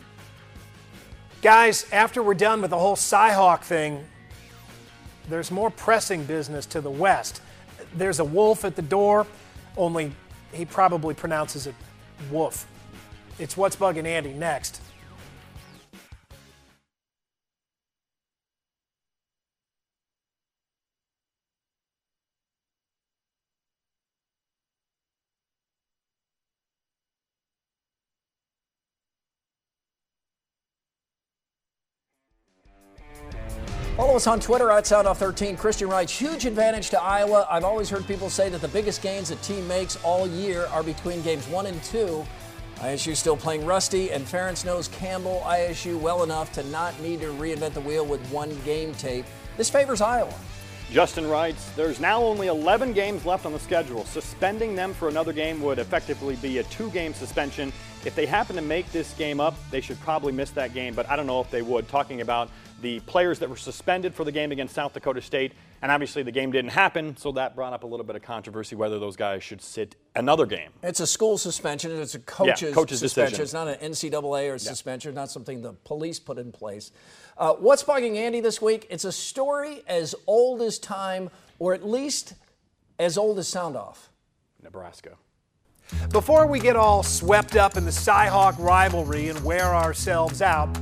Guys, 1.40 1.86
after 1.92 2.22
we're 2.22 2.34
done 2.34 2.60
with 2.60 2.70
the 2.70 2.78
whole 2.78 2.96
Cyhawk 2.96 3.62
thing, 3.62 4.04
there's 5.30 5.50
more 5.50 5.70
pressing 5.70 6.24
business 6.24 6.66
to 6.66 6.82
the 6.82 6.90
west. 6.90 7.40
There's 7.94 8.20
a 8.20 8.24
wolf 8.24 8.66
at 8.66 8.76
the 8.76 8.82
door, 8.82 9.26
only 9.78 10.12
he 10.52 10.66
probably 10.66 11.14
pronounces 11.14 11.66
it 11.66 11.74
woof. 12.30 12.66
It's 13.38 13.56
what's 13.56 13.76
bugging 13.76 14.04
Andy 14.04 14.34
next. 14.34 14.82
Us 34.20 34.26
on 34.26 34.38
Twitter 34.38 34.70
at 34.70 34.84
SoundOff13. 34.84 35.56
Christian 35.56 35.88
writes, 35.88 36.12
huge 36.12 36.44
advantage 36.44 36.90
to 36.90 37.02
Iowa. 37.02 37.46
I've 37.50 37.64
always 37.64 37.88
heard 37.88 38.06
people 38.06 38.28
say 38.28 38.50
that 38.50 38.60
the 38.60 38.68
biggest 38.68 39.00
gains 39.00 39.30
a 39.30 39.36
team 39.36 39.66
makes 39.66 39.96
all 40.04 40.26
year 40.26 40.66
are 40.66 40.82
between 40.82 41.22
games 41.22 41.48
one 41.48 41.64
and 41.64 41.82
two. 41.82 42.26
ISU 42.80 43.16
still 43.16 43.36
playing 43.36 43.64
rusty, 43.64 44.10
and 44.12 44.26
Ferentz 44.26 44.62
knows 44.62 44.88
Campbell 44.88 45.42
ISU 45.46 45.98
well 45.98 46.22
enough 46.22 46.52
to 46.52 46.62
not 46.64 47.00
need 47.00 47.20
to 47.20 47.28
reinvent 47.28 47.72
the 47.72 47.80
wheel 47.80 48.04
with 48.04 48.20
one 48.30 48.54
game 48.62 48.92
tape. 48.96 49.24
This 49.56 49.70
favors 49.70 50.02
Iowa. 50.02 50.34
Justin 50.90 51.28
writes, 51.28 51.70
there's 51.76 52.00
now 52.00 52.20
only 52.20 52.48
11 52.48 52.92
games 52.92 53.24
left 53.24 53.46
on 53.46 53.52
the 53.52 53.60
schedule. 53.60 54.04
Suspending 54.06 54.74
them 54.74 54.92
for 54.92 55.08
another 55.08 55.32
game 55.32 55.62
would 55.62 55.78
effectively 55.78 56.34
be 56.36 56.58
a 56.58 56.64
two 56.64 56.90
game 56.90 57.14
suspension. 57.14 57.72
If 58.04 58.16
they 58.16 58.26
happen 58.26 58.56
to 58.56 58.62
make 58.62 58.90
this 58.90 59.12
game 59.14 59.38
up, 59.38 59.54
they 59.70 59.80
should 59.80 60.00
probably 60.00 60.32
miss 60.32 60.50
that 60.52 60.74
game, 60.74 60.94
but 60.94 61.08
I 61.08 61.14
don't 61.14 61.26
know 61.26 61.40
if 61.40 61.50
they 61.50 61.62
would. 61.62 61.86
Talking 61.88 62.22
about 62.22 62.50
the 62.80 62.98
players 63.00 63.38
that 63.38 63.48
were 63.48 63.56
suspended 63.56 64.14
for 64.14 64.24
the 64.24 64.32
game 64.32 64.52
against 64.52 64.74
South 64.74 64.94
Dakota 64.94 65.20
State, 65.20 65.52
and 65.82 65.92
obviously 65.92 66.22
the 66.22 66.32
game 66.32 66.50
didn't 66.50 66.70
happen, 66.70 67.16
so 67.16 67.30
that 67.32 67.54
brought 67.54 67.72
up 67.72 67.84
a 67.84 67.86
little 67.86 68.06
bit 68.06 68.16
of 68.16 68.22
controversy 68.22 68.74
whether 68.74 68.98
those 68.98 69.16
guys 69.16 69.42
should 69.42 69.60
sit 69.60 69.96
another 70.16 70.46
game. 70.46 70.70
It's 70.82 71.00
a 71.00 71.06
school 71.06 71.38
suspension. 71.38 71.92
It's 72.00 72.14
a 72.14 72.20
coach's, 72.20 72.74
coach's 72.74 73.00
suspension. 73.00 73.38
decision. 73.38 73.42
It's 73.42 73.52
not 73.52 73.68
an 73.68 73.92
NCAA 73.92 74.54
or 74.54 74.58
suspension. 74.58 75.14
Not 75.14 75.30
something 75.30 75.60
the 75.60 75.74
police 75.84 76.18
put 76.18 76.38
in 76.38 76.52
place. 76.52 76.90
Uh, 77.40 77.54
what's 77.54 77.82
bugging 77.82 78.16
Andy 78.16 78.40
this 78.40 78.60
week? 78.60 78.86
It's 78.90 79.06
a 79.06 79.12
story 79.12 79.82
as 79.88 80.14
old 80.26 80.60
as 80.60 80.78
time, 80.78 81.30
or 81.58 81.72
at 81.72 81.88
least 81.88 82.34
as 82.98 83.16
old 83.16 83.38
as 83.38 83.48
sound 83.48 83.78
off. 83.78 84.10
Nebraska. 84.62 85.16
Before 86.10 86.46
we 86.46 86.60
get 86.60 86.76
all 86.76 87.02
swept 87.02 87.56
up 87.56 87.78
in 87.78 87.86
the 87.86 87.90
Cyhawk 87.90 88.58
rivalry 88.58 89.30
and 89.30 89.42
wear 89.42 89.74
ourselves 89.74 90.42
out, 90.42 90.78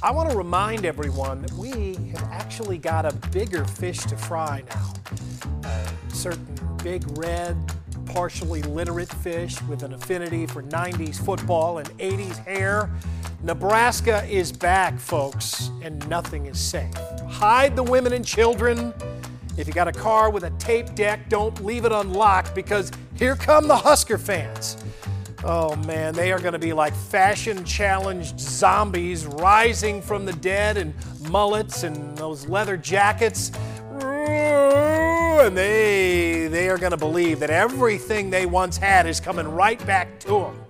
I 0.00 0.12
want 0.12 0.30
to 0.30 0.36
remind 0.36 0.86
everyone 0.86 1.42
that 1.42 1.52
we 1.54 1.96
have 2.12 2.22
actually 2.30 2.78
got 2.78 3.04
a 3.04 3.12
bigger 3.30 3.64
fish 3.64 3.98
to 3.98 4.16
fry 4.16 4.62
now. 4.68 4.92
A 5.64 6.14
certain 6.14 6.46
big 6.84 7.02
red, 7.18 7.56
partially 8.06 8.62
literate 8.62 9.12
fish 9.12 9.60
with 9.62 9.82
an 9.82 9.92
affinity 9.92 10.46
for 10.46 10.62
90s 10.62 11.16
football 11.16 11.78
and 11.78 11.88
80s 11.98 12.38
hair. 12.44 12.90
Nebraska 13.46 14.24
is 14.24 14.50
back, 14.50 14.98
folks, 14.98 15.70
and 15.80 16.04
nothing 16.08 16.46
is 16.46 16.58
safe. 16.58 16.92
Hide 17.28 17.76
the 17.76 17.82
women 17.84 18.12
and 18.12 18.26
children. 18.26 18.92
If 19.56 19.68
you 19.68 19.72
got 19.72 19.86
a 19.86 19.92
car 19.92 20.30
with 20.30 20.42
a 20.42 20.50
tape 20.58 20.96
deck, 20.96 21.28
don't 21.28 21.64
leave 21.64 21.84
it 21.84 21.92
unlocked 21.92 22.56
because 22.56 22.90
here 23.14 23.36
come 23.36 23.68
the 23.68 23.76
Husker 23.76 24.18
fans. 24.18 24.76
Oh 25.44 25.76
man, 25.76 26.12
they 26.12 26.32
are 26.32 26.40
going 26.40 26.54
to 26.54 26.58
be 26.58 26.72
like 26.72 26.92
fashion 26.92 27.64
challenged 27.64 28.40
zombies 28.40 29.26
rising 29.26 30.02
from 30.02 30.24
the 30.24 30.32
dead 30.32 30.76
in 30.76 30.92
mullets 31.30 31.84
and 31.84 32.18
those 32.18 32.48
leather 32.48 32.76
jackets. 32.76 33.52
And 34.00 35.56
they 35.56 36.48
they 36.48 36.68
are 36.68 36.78
going 36.78 36.90
to 36.90 36.96
believe 36.96 37.38
that 37.38 37.50
everything 37.50 38.28
they 38.28 38.44
once 38.44 38.76
had 38.76 39.06
is 39.06 39.20
coming 39.20 39.46
right 39.46 39.78
back 39.86 40.18
to 40.20 40.30
them. 40.30 40.64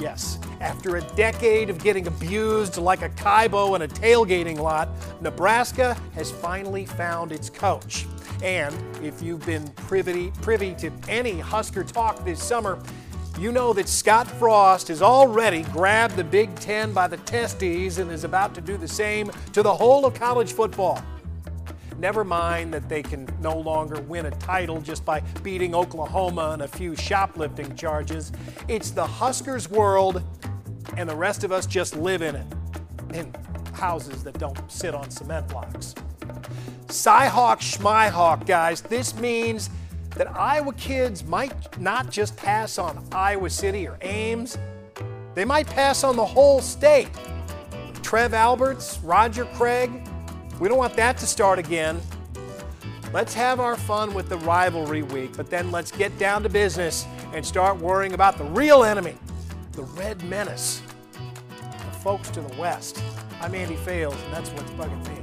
Yes, 0.00 0.40
after 0.62 0.96
a 0.96 1.02
decade 1.16 1.68
of 1.68 1.82
getting 1.82 2.06
abused 2.06 2.76
like 2.76 3.02
a 3.02 3.08
Kybo 3.10 3.74
in 3.74 3.82
a 3.82 3.88
tailgating 3.88 4.58
lot, 4.58 4.88
Nebraska 5.20 5.96
has 6.14 6.30
finally 6.30 6.86
found 6.86 7.32
its 7.32 7.50
coach. 7.50 8.06
And 8.44 8.74
if 9.02 9.20
you've 9.20 9.44
been 9.44 9.68
privy, 9.70 10.30
privy 10.40 10.74
to 10.76 10.92
any 11.08 11.40
Husker 11.40 11.82
talk 11.82 12.24
this 12.24 12.40
summer, 12.40 12.80
you 13.40 13.50
know 13.50 13.72
that 13.72 13.88
Scott 13.88 14.28
Frost 14.28 14.86
has 14.86 15.02
already 15.02 15.64
grabbed 15.64 16.14
the 16.14 16.24
Big 16.24 16.54
Ten 16.56 16.92
by 16.92 17.08
the 17.08 17.16
testes 17.18 17.98
and 17.98 18.12
is 18.12 18.22
about 18.22 18.54
to 18.54 18.60
do 18.60 18.76
the 18.76 18.88
same 18.88 19.32
to 19.52 19.62
the 19.62 19.74
whole 19.74 20.06
of 20.06 20.14
college 20.14 20.52
football. 20.52 21.02
Never 21.98 22.24
mind 22.24 22.74
that 22.74 22.88
they 22.88 23.02
can 23.02 23.28
no 23.40 23.56
longer 23.56 24.00
win 24.02 24.26
a 24.26 24.30
title 24.32 24.80
just 24.80 25.04
by 25.04 25.20
beating 25.42 25.74
Oklahoma 25.74 26.42
on 26.42 26.62
a 26.62 26.68
few 26.68 26.96
shoplifting 26.96 27.76
charges. 27.76 28.32
It's 28.66 28.90
the 28.90 29.06
Huskers 29.06 29.70
world, 29.70 30.22
and 30.96 31.08
the 31.08 31.16
rest 31.16 31.44
of 31.44 31.52
us 31.52 31.66
just 31.66 31.96
live 31.96 32.22
in 32.22 32.36
it, 32.36 32.46
in 33.14 33.34
houses 33.72 34.22
that 34.24 34.38
don't 34.38 34.70
sit 34.70 34.94
on 34.94 35.10
cement 35.10 35.48
blocks. 35.48 35.94
Cyhawk 36.86 37.60
Schmyhawk, 37.60 38.46
guys. 38.46 38.82
This 38.82 39.14
means 39.18 39.70
that 40.16 40.30
Iowa 40.36 40.74
kids 40.74 41.24
might 41.24 41.80
not 41.80 42.10
just 42.10 42.36
pass 42.36 42.78
on 42.78 43.02
Iowa 43.12 43.48
City 43.48 43.88
or 43.88 43.98
Ames, 44.02 44.58
they 45.34 45.44
might 45.44 45.66
pass 45.66 46.04
on 46.04 46.16
the 46.16 46.24
whole 46.24 46.60
state. 46.60 47.08
Trev 48.02 48.34
Alberts, 48.34 48.98
Roger 49.02 49.46
Craig, 49.46 49.90
we 50.60 50.68
don't 50.68 50.76
want 50.78 50.94
that 50.94 51.16
to 51.18 51.26
start 51.26 51.58
again. 51.58 52.00
Let's 53.12 53.34
have 53.34 53.58
our 53.58 53.76
fun 53.76 54.14
with 54.14 54.28
the 54.28 54.38
rivalry 54.38 55.02
week, 55.02 55.36
but 55.36 55.50
then 55.50 55.70
let's 55.70 55.90
get 55.90 56.16
down 56.18 56.42
to 56.42 56.48
business 56.48 57.06
and 57.32 57.44
start 57.44 57.78
worrying 57.78 58.12
about 58.12 58.36
the 58.36 58.44
real 58.44 58.84
enemy, 58.84 59.16
the 59.72 59.82
Red 59.84 60.22
Menace, 60.24 60.82
the 61.58 61.98
folks 61.98 62.30
to 62.30 62.40
the 62.40 62.60
west. 62.60 63.02
I'm 63.40 63.54
Andy 63.54 63.76
Fales, 63.76 64.16
and 64.24 64.32
that's 64.34 64.50
what's 64.50 64.70
bugging 64.72 65.08
me. 65.08 65.18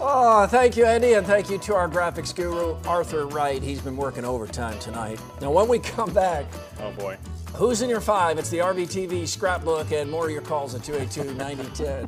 Oh, 0.00 0.46
thank 0.46 0.76
you, 0.76 0.84
Andy, 0.84 1.14
and 1.14 1.26
thank 1.26 1.50
you 1.50 1.58
to 1.58 1.74
our 1.74 1.88
graphics 1.88 2.34
guru, 2.34 2.76
Arthur 2.86 3.26
Wright. 3.26 3.60
He's 3.62 3.80
been 3.80 3.96
working 3.96 4.24
overtime 4.24 4.78
tonight. 4.78 5.18
Now, 5.40 5.50
when 5.50 5.66
we 5.68 5.78
come 5.80 6.12
back, 6.12 6.46
Oh 6.80 6.92
boy. 6.92 7.16
who's 7.54 7.82
in 7.82 7.90
your 7.90 8.00
five? 8.00 8.38
It's 8.38 8.50
the 8.50 8.58
RVTV 8.58 9.26
scrapbook 9.26 9.90
and 9.90 10.08
more 10.10 10.26
of 10.26 10.30
your 10.30 10.42
calls 10.42 10.74
at 10.74 10.84
282 10.84 11.34
9010. 11.34 12.06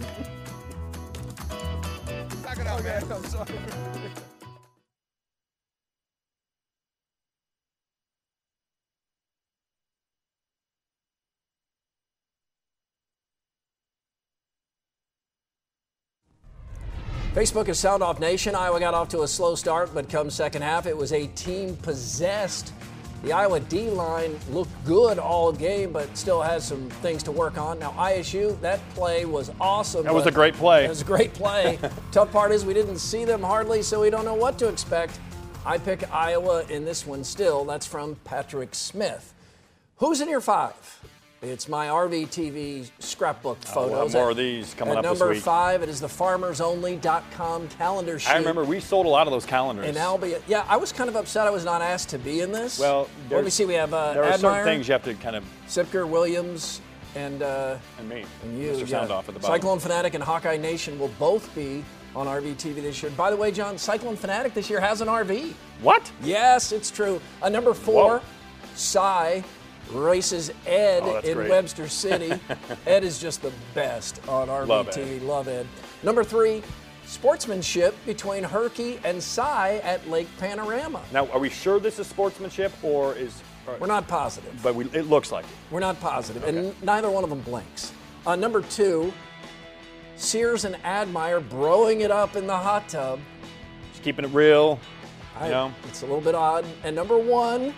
Facebook 17.35 17.69
is 17.69 17.79
Sound 17.79 18.03
Off 18.03 18.19
Nation. 18.21 18.55
Iowa 18.55 18.81
got 18.81 18.95
off 18.95 19.09
to 19.11 19.23
a 19.23 19.29
slow 19.29 19.55
start, 19.55 19.93
but 19.93 20.09
come 20.09 20.31
second 20.31 20.63
half, 20.63 20.87
it 20.87 20.97
was 20.97 21.13
a 21.13 21.27
team 21.29 21.77
possessed. 21.77 22.73
The 23.23 23.33
Iowa 23.33 23.61
D 23.61 23.91
line 23.91 24.39
looked 24.51 24.71
good 24.85 25.19
all 25.19 25.53
game, 25.53 25.93
but 25.93 26.17
still 26.17 26.41
has 26.41 26.67
some 26.67 26.89
things 27.03 27.23
to 27.25 27.33
work 27.33 27.59
on. 27.59 27.79
Now, 27.79 27.91
ISU, 27.93 28.59
that 28.63 28.81
play 28.91 29.25
was 29.25 29.51
awesome. 29.61 30.05
That 30.05 30.15
was 30.15 30.27
a 30.27 30.31
great 30.31 30.55
play. 30.55 30.87
It 30.87 30.89
was 30.89 31.03
a 31.03 31.05
great 31.05 31.35
play. 31.35 31.79
Tough 32.13 32.33
part 32.33 32.51
is 32.51 32.65
we 32.65 32.75
didn't 32.75 32.99
see 32.99 33.25
them 33.25 33.43
hardly, 33.43 33.83
so 33.83 34.01
we 34.01 34.09
don't 34.09 34.25
know 34.25 34.35
what 34.35 34.59
to 34.61 34.69
expect. 34.69 35.19
I 35.67 35.79
pick 35.79 36.11
Iowa 36.13 36.65
in 36.71 36.85
this 36.85 37.07
one 37.07 37.25
still. 37.25 37.65
That's 37.65 37.87
from 37.87 38.17
Patrick 38.25 38.75
Smith. 38.75 39.35
Who's 39.97 40.21
in 40.21 40.29
your 40.29 40.41
five? 40.41 41.01
It's 41.41 41.69
my 41.69 41.87
RVTV 41.87 42.91
scrapbook 42.99 43.59
Oh, 43.77 43.83
we'll 43.83 43.89
have 43.91 43.99
photos. 43.99 44.13
more 44.15 44.25
At- 44.25 44.31
of 44.33 44.37
these 44.39 44.75
coming 44.75 44.93
at 44.95 45.05
up 45.05 45.13
this 45.13 45.21
number 45.21 45.35
week. 45.35 45.43
five, 45.43 45.83
it 45.85 45.89
is 45.89 46.01
the 46.01 46.09
farmersonly.com 46.09 47.69
calendar 47.69 48.19
sheet. 48.19 48.31
I 48.33 48.39
remember 48.39 48.65
we 48.65 48.81
sold 48.81 49.07
a 49.07 49.09
lot 49.09 49.29
of 49.29 49.33
those 49.33 49.47
calendars. 49.47 49.87
In 49.87 49.95
Albia. 49.95 50.43
Yeah, 50.49 50.65
I 50.69 50.77
was 50.77 50.91
kind 50.91 51.09
of 51.09 51.15
upset 51.15 51.47
I 51.47 51.51
was 51.51 51.65
not 51.65 51.81
asked 51.81 52.09
to 52.09 52.19
be 52.19 52.41
in 52.41 52.51
this. 52.51 52.81
Well, 52.81 53.09
let 53.31 53.45
me 53.45 53.51
see. 53.51 53.65
We 53.67 53.75
have 53.75 53.95
uh, 53.95 54.15
there 54.15 54.25
are 54.25 54.37
certain 54.37 54.65
things 54.65 54.89
you 54.89 54.93
have 54.93 55.05
to 55.05 55.15
kind 55.15 55.37
of, 55.37 55.45
Sipker, 55.69 56.09
Williams, 56.09 56.81
and 57.15 57.41
uh, 57.41 57.77
and 58.01 58.09
me, 58.09 58.25
and 58.43 58.61
you. 58.61 58.73
Mr. 58.73 58.81
yeah. 58.81 58.87
Sound 58.87 59.13
Off 59.13 59.29
at 59.29 59.35
the 59.35 59.41
bottom. 59.41 59.55
Cyclone 59.61 59.79
Fanatic 59.79 60.15
and 60.15 60.25
Hawkeye 60.25 60.57
Nation 60.57 60.99
will 60.99 61.13
both 61.21 61.55
be 61.55 61.85
on 62.17 62.27
RVTV 62.27 62.75
this 62.83 63.01
year. 63.01 63.13
By 63.13 63.31
the 63.31 63.37
way, 63.37 63.53
John, 63.53 63.79
Cyclone 63.79 64.17
Fanatic 64.17 64.55
this 64.55 64.69
year 64.69 64.81
has 64.81 65.03
an 65.03 65.07
RV. 65.09 65.53
What? 65.83 66.11
Yes, 66.21 66.73
it's 66.73 66.91
true. 66.91 67.21
Uh, 67.41 67.49
number 67.49 67.75
four, 67.75 68.19
Whoa. 68.19 68.23
Cy 68.75 69.45
races 69.91 70.51
Ed 70.67 71.01
Oh, 71.03 71.19
in 71.19 71.35
great. 71.35 71.51
Webster 71.51 71.89
City. 71.89 72.33
Ed 72.87 73.05
is 73.05 73.19
just 73.21 73.43
the 73.43 73.53
best 73.75 74.21
on 74.29 74.49
RVT. 74.49 74.67
Love 74.69 74.89
Ed. 74.99 75.23
Love 75.23 75.49
Ed. 75.49 75.67
Number 76.03 76.23
three, 76.25 76.63
sportsmanship 77.07 77.95
between 78.07 78.45
Herky 78.45 79.01
and 79.05 79.23
Cy 79.23 79.81
at 79.83 80.09
Lake 80.09 80.29
Panorama. 80.39 81.01
Now, 81.13 81.27
are 81.29 81.39
we 81.39 81.49
sure 81.49 81.81
this 81.81 81.99
is 81.99 82.07
sportsmanship, 82.07 82.73
or 82.83 83.15
is 83.15 83.43
We're 83.81 83.87
not 83.87 84.07
positive. 84.09 84.59
but 84.63 84.75
we, 84.75 84.85
it 84.93 85.07
looks 85.07 85.33
like 85.33 85.45
it. 85.45 85.51
We're 85.71 85.81
not 85.81 85.99
positive, 86.01 86.45
and 86.45 86.75
neither 86.83 87.11
one 87.11 87.25
of 87.25 87.31
them 87.31 87.41
blinks. 87.41 87.93
Uh, 88.27 88.37
number 88.37 88.61
two, 88.63 89.13
Sears 90.17 90.65
and 90.65 90.77
Admire 90.85 91.41
broing 91.41 92.01
it 92.01 92.11
up 92.11 92.37
in 92.37 92.47
the 92.47 92.57
hot 92.57 92.89
tub. 92.89 93.21
Just 93.93 94.03
keeping 94.03 94.25
it 94.25 94.33
real. 94.33 94.79
I- 95.39 95.47
You 95.47 95.53
know? 95.53 95.75
It's 95.89 96.03
a 96.03 96.07
little 96.07 96.21
bit 96.21 96.35
odd. 96.35 96.65
And 96.83 96.95
number 96.97 97.17
one, 97.17 97.73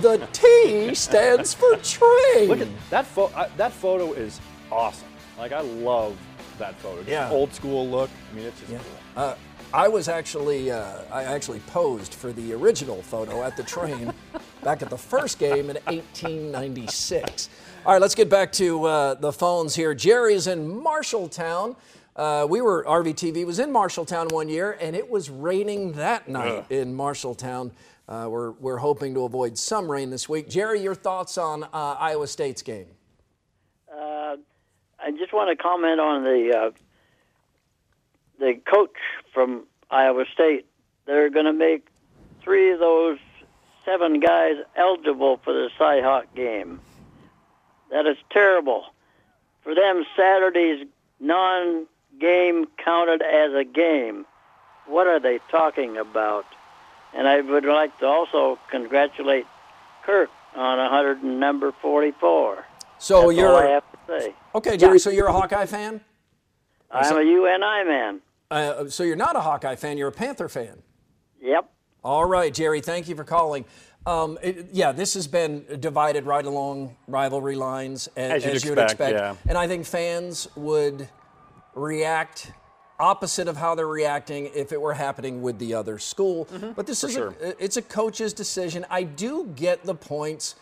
the 0.00 0.26
T 0.32 0.94
stands 0.94 1.54
for 1.54 1.76
train. 1.76 2.48
Look 2.48 2.60
at 2.60 2.68
that 2.90 3.06
photo. 3.06 3.48
That 3.56 3.72
photo 3.72 4.12
is 4.12 4.40
awesome. 4.70 5.08
Like 5.38 5.52
I 5.52 5.60
love 5.60 6.16
that 6.58 6.74
photo. 6.76 6.98
Just 6.98 7.08
Yeah. 7.10 7.30
Old 7.30 7.52
school 7.54 7.88
look. 7.88 8.10
I 8.30 8.36
mean, 8.36 8.46
it's 8.46 8.58
just 8.60 8.72
Yeah. 8.72 8.78
cool. 8.78 9.22
Uh, 9.24 9.34
I 9.72 9.88
was 9.88 10.08
actually, 10.08 10.70
uh, 10.70 10.98
I 11.10 11.24
actually 11.24 11.58
posed 11.66 12.14
for 12.14 12.32
the 12.32 12.52
original 12.52 13.02
photo 13.02 13.42
at 13.42 13.56
the 13.56 13.64
train 13.64 14.12
back 14.62 14.82
at 14.82 14.90
the 14.90 14.98
first 14.98 15.38
game 15.40 15.68
in 15.68 15.76
1896. 15.86 17.48
All 17.84 17.92
right, 17.92 18.00
let's 18.00 18.14
get 18.14 18.30
back 18.30 18.52
to 18.52 18.84
uh, 18.84 19.14
the 19.14 19.32
phones 19.32 19.74
here. 19.74 19.92
Jerry's 19.94 20.46
in 20.46 20.68
Marshalltown. 20.80 21.76
Uh, 22.16 22.46
we 22.48 22.60
were, 22.60 22.84
RVTV 22.84 23.44
was 23.44 23.58
in 23.58 23.70
Marshalltown 23.72 24.30
one 24.30 24.48
year, 24.48 24.78
and 24.80 24.94
it 24.94 25.10
was 25.10 25.28
raining 25.28 25.92
that 25.94 26.28
night 26.28 26.64
in 26.70 26.96
Marshalltown. 26.96 27.72
Uh, 28.08 28.28
we're, 28.30 28.50
we're 28.52 28.76
hoping 28.78 29.14
to 29.14 29.24
avoid 29.24 29.56
some 29.56 29.90
rain 29.90 30.10
this 30.10 30.28
week. 30.28 30.48
Jerry, 30.48 30.80
your 30.80 30.94
thoughts 30.94 31.38
on 31.38 31.64
uh, 31.64 31.68
Iowa 31.72 32.26
State's 32.26 32.62
game? 32.62 32.86
Uh, 33.90 34.36
I 34.98 35.10
just 35.18 35.32
want 35.32 35.56
to 35.56 35.62
comment 35.62 36.00
on 36.00 36.22
the 36.24 36.56
uh, 36.56 36.70
the 38.38 38.60
coach 38.70 38.96
from 39.32 39.64
Iowa 39.90 40.24
State. 40.32 40.66
They're 41.06 41.30
going 41.30 41.46
to 41.46 41.52
make 41.52 41.86
three 42.42 42.72
of 42.72 42.78
those 42.78 43.18
seven 43.84 44.20
guys 44.20 44.56
eligible 44.76 45.40
for 45.44 45.52
the 45.52 45.70
Cyhawk 45.78 46.24
game. 46.34 46.80
That 47.90 48.06
is 48.06 48.16
terrible. 48.30 48.86
For 49.62 49.74
them, 49.74 50.04
Saturday's 50.16 50.86
non-game 51.20 52.66
counted 52.82 53.22
as 53.22 53.54
a 53.54 53.64
game. 53.64 54.26
What 54.86 55.06
are 55.06 55.20
they 55.20 55.38
talking 55.50 55.96
about? 55.96 56.44
And 57.16 57.28
I 57.28 57.40
would 57.40 57.64
like 57.64 57.96
to 58.00 58.06
also 58.06 58.58
congratulate 58.70 59.46
Kirk 60.04 60.30
on 60.54 60.78
100 60.78 61.22
and 61.22 61.38
number 61.40 61.72
44. 61.80 62.64
So 62.98 63.26
That's 63.28 63.38
you're 63.38 63.48
all 63.50 63.56
I 63.56 63.66
have 63.70 63.84
to 63.92 63.98
say. 64.20 64.34
okay, 64.54 64.76
Jerry. 64.76 64.98
So 64.98 65.10
you're 65.10 65.26
a 65.28 65.32
Hawkeye 65.32 65.66
fan. 65.66 66.00
I'm 66.90 67.16
a 67.16 67.22
UNI 67.22 67.84
man. 67.88 68.20
Uh, 68.50 68.88
so 68.88 69.02
you're 69.02 69.16
not 69.16 69.36
a 69.36 69.40
Hawkeye 69.40 69.74
fan. 69.76 69.98
You're 69.98 70.08
a 70.08 70.12
Panther 70.12 70.48
fan. 70.48 70.82
Yep. 71.40 71.70
All 72.04 72.24
right, 72.24 72.52
Jerry. 72.52 72.80
Thank 72.80 73.08
you 73.08 73.16
for 73.16 73.24
calling. 73.24 73.64
Um, 74.06 74.38
it- 74.42 74.66
yeah, 74.72 74.92
this 74.92 75.14
has 75.14 75.26
been 75.26 75.64
divided 75.80 76.24
right 76.26 76.44
along 76.44 76.96
rivalry 77.08 77.56
lines, 77.56 78.08
a- 78.16 78.20
As 78.20 78.44
you'd 78.44 78.68
would 78.70 78.78
expect, 78.78 79.12
yeah. 79.16 79.34
And 79.48 79.56
I 79.56 79.66
think 79.66 79.86
fans 79.86 80.46
would 80.56 81.08
react 81.74 82.52
opposite 83.04 83.48
of 83.48 83.56
how 83.56 83.74
they're 83.74 83.86
reacting 83.86 84.50
if 84.54 84.72
it 84.72 84.80
were 84.80 84.94
happening 84.94 85.42
with 85.42 85.58
the 85.58 85.74
other 85.74 85.98
school. 85.98 86.48
But 86.76 86.86
this 86.86 87.04
is 87.04 87.12
sure. 87.12 87.34
a, 87.42 87.62
it's 87.62 87.76
a 87.76 87.82
coach's 87.82 88.32
decision. 88.32 88.86
I 88.90 89.02
do 89.02 89.46
get 89.54 89.84
the 89.84 89.94
points 89.94 90.54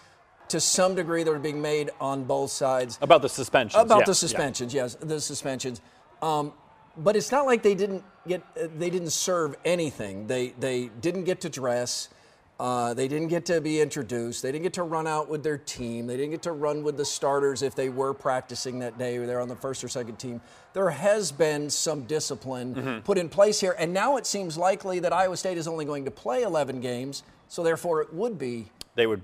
to 0.49 0.61
some 0.61 0.95
degree 0.95 1.23
that 1.23 1.31
are 1.31 1.39
being 1.39 1.63
made 1.63 1.91
on 2.01 2.25
both 2.25 2.51
sides. 2.51 2.99
About 3.01 3.23
the 3.23 3.29
suspensions. 3.29 3.81
About 3.81 4.01
yeah, 4.01 4.05
the 4.05 4.11
yeah. 4.11 4.27
suspensions, 4.27 4.75
yes, 4.75 4.95
the 4.97 5.21
suspensions. 5.21 5.81
Um, 6.21 6.53
but 6.97 7.17
it's 7.17 7.33
not 7.33 7.47
like 7.47 7.63
they 7.63 7.75
didn't 7.75 8.05
get 8.27 8.43
uh, 8.61 8.67
they 8.77 8.91
didn't 8.91 9.13
serve 9.13 9.57
anything. 9.65 10.27
They 10.27 10.55
they 10.59 10.91
didn't 11.01 11.25
get 11.25 11.41
to 11.43 11.49
dress. 11.49 12.09
Uh, 12.61 12.95
they 12.95 13.09
didn't 13.09 13.27
get 13.29 13.45
to 13.47 13.61
be 13.61 13.81
introduced. 13.81 14.43
They 14.43 14.53
didn't 14.53 14.63
get 14.63 14.75
to 14.75 14.85
run 14.85 15.07
out 15.09 15.29
with 15.29 15.43
their 15.43 15.59
team. 15.59 16.07
They 16.07 16.17
didn't 16.17 16.31
get 16.31 16.43
to 16.43 16.53
run 16.53 16.85
with 16.85 16.97
the 16.97 17.05
starters 17.05 17.61
if 17.63 17.75
they 17.75 17.89
were 17.89 18.15
practicing 18.15 18.79
that 18.81 18.99
day 18.99 19.17
or 19.17 19.27
they're 19.27 19.41
on 19.41 19.49
the 19.49 19.57
first 19.57 19.83
or 19.83 19.89
second 19.89 20.17
team. 20.17 20.41
There 20.73 20.91
has 20.91 21.33
been 21.33 21.71
some 21.71 22.03
discipline 22.05 22.75
Mm-hmm. 22.75 22.99
put 23.01 23.19
in 23.19 23.29
place 23.29 23.59
here, 23.61 23.75
and 23.79 23.93
now 23.93 24.17
it 24.17 24.27
seems 24.27 24.57
likely 24.57 25.01
that 25.01 25.13
Iowa 25.13 25.37
State 25.37 25.59
is 25.59 25.67
only 25.67 25.85
going 25.85 26.05
to 26.05 26.11
play 26.13 26.43
11 26.43 26.81
games, 26.81 27.25
so 27.49 27.63
therefore 27.65 28.01
it 28.03 28.15
would 28.15 28.39
be 28.39 28.67
They 28.95 29.07
would 29.09 29.23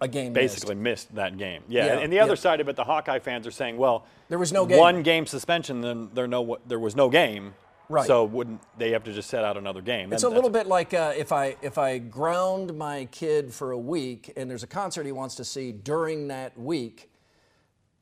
a 0.00 0.08
game 0.08 0.32
missed. 0.32 0.54
basically 0.54 0.76
missed 0.76 1.14
that 1.16 1.36
game. 1.36 1.62
Yeah, 1.68 1.86
Yeah, 1.86 1.98
and 1.98 2.12
the 2.12 2.20
other 2.20 2.32
yeah. 2.32 2.36
side 2.36 2.60
of 2.60 2.68
it, 2.68 2.76
the 2.76 2.84
Hawkeye 2.84 3.18
fans 3.18 3.46
are 3.46 3.50
saying, 3.50 3.76
well, 3.76 4.06
There 4.28 4.38
was 4.38 4.52
no 4.52 4.64
game. 4.64 4.78
One 4.78 5.02
game 5.02 5.26
suspension, 5.26 5.80
then 5.82 6.08
there 6.14 6.26
no 6.28 6.56
there 6.66 6.78
was 6.78 6.94
no 6.96 7.10
game. 7.10 7.54
Right. 7.88 8.06
So 8.06 8.24
wouldn't 8.24 8.60
they 8.76 8.90
have 8.90 9.04
to 9.04 9.12
just 9.12 9.30
set 9.30 9.44
out 9.44 9.56
another 9.56 9.80
game? 9.80 10.12
It's 10.12 10.22
Then 10.22 10.32
a 10.32 10.34
little 10.34 10.50
bit 10.50 10.66
like 10.66 10.92
uh, 10.92 11.14
if 11.16 11.32
I 11.32 11.56
if 11.62 11.78
I 11.78 11.98
ground 11.98 12.76
my 12.76 13.06
kid 13.06 13.52
for 13.52 13.70
a 13.70 13.78
week 13.78 14.32
and 14.36 14.50
there's 14.50 14.62
a 14.62 14.68
concert 14.68 15.06
he 15.06 15.12
wants 15.12 15.34
to 15.36 15.44
see 15.44 15.72
during 15.72 16.28
that 16.28 16.58
week, 16.58 17.10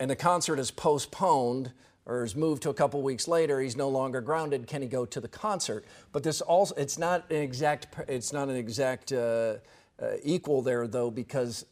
and 0.01 0.11
the 0.11 0.17
concert 0.17 0.59
is 0.59 0.73
postponed 0.73 1.73
or 2.05 2.25
is 2.25 2.35
moved 2.35 2.63
to 2.63 2.71
a 2.71 2.75
couple 2.75 3.01
weeks 3.03 3.29
later, 3.29 3.61
he's 3.61 3.77
no 3.77 3.89
longer 3.89 4.21
grounded. 4.21 4.67
Can 4.67 4.83
he 4.83 4.89
go 4.89 5.05
to 5.07 5.21
the 5.21 5.29
concert? 5.29 5.85
But 6.13 6.25
this 6.25 6.41
also 6.41 6.75
it's 6.75 6.99
not 6.99 7.31
an 7.31 7.37
exact 7.37 7.87
it's 8.09 8.33
not 8.33 8.49
an 8.49 8.57
exact 8.57 9.13
uh, 9.13 9.57
uh, 10.03 10.15
equal 10.25 10.63
there 10.63 10.89
though 10.89 11.13
because 11.13 11.65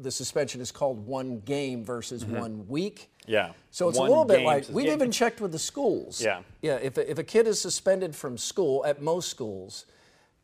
the 0.00 0.10
suspension 0.10 0.60
is 0.60 0.70
called 0.70 1.06
one 1.06 1.40
game 1.40 1.84
versus 1.84 2.24
one 2.24 2.66
week. 2.68 3.10
Yeah. 3.26 3.52
So 3.70 3.88
it's 3.88 3.98
One 3.98 4.08
a 4.08 4.10
little 4.10 4.24
bit 4.24 4.42
like 4.42 4.66
we've 4.70 4.92
even 4.92 5.10
checked 5.10 5.40
with 5.40 5.52
the 5.52 5.58
schools. 5.58 6.22
Yeah. 6.22 6.42
Yeah. 6.62 6.76
If 6.76 6.96
a, 6.96 7.10
if 7.10 7.18
a 7.18 7.24
kid 7.24 7.46
is 7.46 7.60
suspended 7.60 8.14
from 8.14 8.38
school 8.38 8.84
at 8.84 9.02
most 9.02 9.30
schools, 9.30 9.86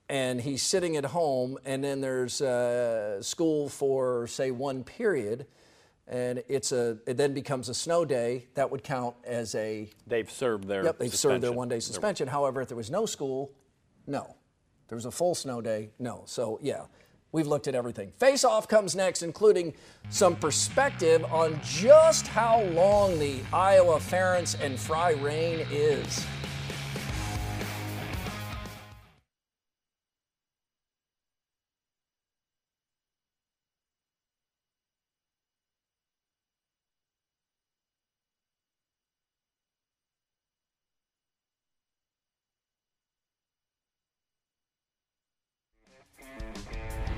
and 0.09 0.41
he's 0.41 0.63
sitting 0.63 0.97
at 0.97 1.07
home, 1.07 1.59
and 1.65 1.83
then 1.83 2.01
there's 2.01 2.43
uh, 2.43 3.23
school 3.23 3.69
for 3.69 4.27
say 4.27 4.51
one 4.51 4.85
period, 4.85 5.47
and 6.07 6.43
it's 6.49 6.73
a 6.73 6.99
it 7.07 7.17
then 7.17 7.33
becomes 7.33 7.69
a 7.69 7.75
snow 7.75 8.05
day, 8.05 8.49
that 8.55 8.71
would 8.71 8.83
count 8.83 9.15
as 9.25 9.55
a 9.55 9.89
they've 10.07 10.31
served 10.31 10.67
their 10.67 10.85
yep 10.85 10.99
they've 10.99 11.15
served 11.15 11.43
their 11.43 11.53
one 11.53 11.69
day 11.69 11.81
suspension. 11.81 12.29
However, 12.29 12.61
if 12.61 12.69
there 12.69 12.77
was 12.77 12.91
no 12.91 13.07
school, 13.07 13.53
no. 14.07 14.37
There 14.89 14.97
was 14.97 15.07
a 15.07 15.11
full 15.11 15.35
snow 15.35 15.61
day, 15.61 15.91
no. 15.99 16.25
So 16.27 16.59
yeah. 16.63 16.83
We've 17.33 17.47
looked 17.47 17.67
at 17.67 17.75
everything. 17.75 18.13
Face 18.19 18.45
Off 18.45 18.69
comes 18.69 18.95
next, 18.95 19.23
including 19.23 19.73
some 20.11 20.37
perspective 20.37 21.25
on 21.33 21.59
just 21.65 22.27
how 22.27 22.63
long 22.65 23.19
the 23.19 23.41
Iowa 23.55 23.97
Ferentz 23.97 24.55
and 24.63 24.79
Fry 24.79 25.13
reign 25.13 25.67
is. 25.71 26.27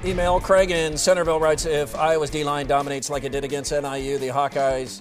Email 0.05 0.39
Craig 0.39 0.71
in 0.71 0.99
Centerville 0.99 1.41
writes 1.41 1.65
If 1.65 1.97
Iowa's 1.97 2.29
D 2.29 2.45
line 2.45 2.67
dominates 2.67 3.09
like 3.09 3.25
it 3.25 3.33
did 3.33 3.43
against 3.43 3.73
NIU, 3.73 4.19
the 4.19 4.29
Hawkeyes 4.29 5.01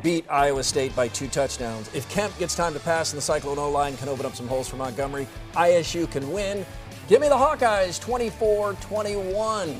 beat 0.00 0.24
Iowa 0.30 0.62
State 0.62 0.94
by 0.94 1.08
two 1.08 1.26
touchdowns. 1.26 1.92
If 1.92 2.08
Kempt 2.08 2.38
gets 2.38 2.54
time 2.54 2.72
to 2.74 2.78
pass 2.78 3.12
and 3.12 3.18
the 3.18 3.22
Cyclone 3.22 3.58
O 3.58 3.68
line 3.68 3.96
can 3.96 4.08
open 4.08 4.24
up 4.24 4.36
some 4.36 4.46
holes 4.46 4.68
for 4.68 4.76
Montgomery, 4.76 5.26
ISU 5.54 6.08
can 6.08 6.30
win. 6.30 6.64
Give 7.08 7.20
me 7.20 7.28
the 7.28 7.34
Hawkeyes 7.34 8.00
24 8.00 8.74
21. 8.74 9.76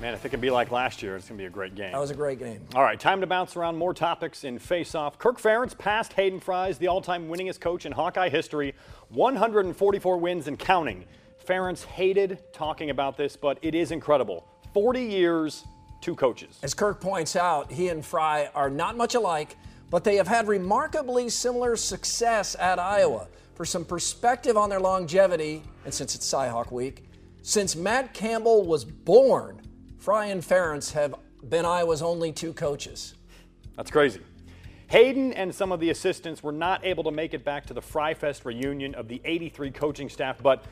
Man, 0.00 0.14
if 0.14 0.24
it 0.24 0.30
can 0.30 0.40
be 0.40 0.50
like 0.50 0.72
last 0.72 1.00
year, 1.00 1.14
it's 1.14 1.28
going 1.28 1.38
to 1.38 1.42
be 1.42 1.46
a 1.46 1.50
great 1.50 1.76
game. 1.76 1.92
That 1.92 2.00
was 2.00 2.10
a 2.10 2.16
great 2.16 2.40
game. 2.40 2.60
All 2.74 2.82
right, 2.82 2.98
time 2.98 3.20
to 3.20 3.26
bounce 3.28 3.54
around 3.54 3.76
more 3.76 3.94
topics 3.94 4.42
in 4.42 4.58
Face 4.58 4.96
Off. 4.96 5.16
Kirk 5.16 5.40
Ferentz 5.40 5.78
passed 5.78 6.12
Hayden 6.14 6.40
Fry's, 6.40 6.76
the 6.76 6.88
all-time 6.88 7.28
winningest 7.28 7.60
coach 7.60 7.86
in 7.86 7.92
Hawkeye 7.92 8.30
history, 8.30 8.74
144 9.10 10.16
wins 10.16 10.48
and 10.48 10.58
counting. 10.58 11.04
Ferentz 11.44 11.84
hated 11.84 12.38
talking 12.52 12.90
about 12.90 13.16
this, 13.16 13.36
but 13.36 13.58
it 13.62 13.74
is 13.74 13.90
incredible. 13.90 14.46
40 14.74 15.02
years, 15.02 15.64
two 16.00 16.14
coaches. 16.14 16.58
As 16.62 16.74
Kirk 16.74 17.00
points 17.00 17.36
out, 17.36 17.70
he 17.70 17.88
and 17.88 18.04
Fry 18.04 18.50
are 18.54 18.70
not 18.70 18.96
much 18.96 19.14
alike, 19.14 19.56
but 19.90 20.04
they 20.04 20.16
have 20.16 20.28
had 20.28 20.48
remarkably 20.48 21.28
similar 21.28 21.76
success 21.76 22.56
at 22.58 22.78
Iowa. 22.78 23.28
For 23.54 23.66
some 23.66 23.84
perspective 23.84 24.56
on 24.56 24.70
their 24.70 24.80
longevity, 24.80 25.62
and 25.84 25.92
since 25.92 26.14
it's 26.14 26.26
Cyhawk 26.32 26.72
Week, 26.72 27.04
since 27.42 27.76
Matt 27.76 28.14
Campbell 28.14 28.64
was 28.64 28.84
born, 28.84 29.60
Fry 29.98 30.26
and 30.26 30.42
Ferentz 30.42 30.92
have 30.92 31.14
been 31.48 31.64
Iowa's 31.64 32.02
only 32.02 32.32
two 32.32 32.52
coaches. 32.52 33.14
That's 33.76 33.90
crazy. 33.90 34.20
Hayden 34.88 35.32
and 35.32 35.54
some 35.54 35.72
of 35.72 35.80
the 35.80 35.90
assistants 35.90 36.42
were 36.42 36.52
not 36.52 36.84
able 36.84 37.04
to 37.04 37.10
make 37.10 37.34
it 37.34 37.44
back 37.44 37.66
to 37.66 37.74
the 37.74 37.80
Fry 37.80 38.14
Fest 38.14 38.44
reunion 38.44 38.94
of 38.94 39.08
the 39.08 39.20
83 39.24 39.70
coaching 39.70 40.08
staff, 40.08 40.42
but 40.42 40.64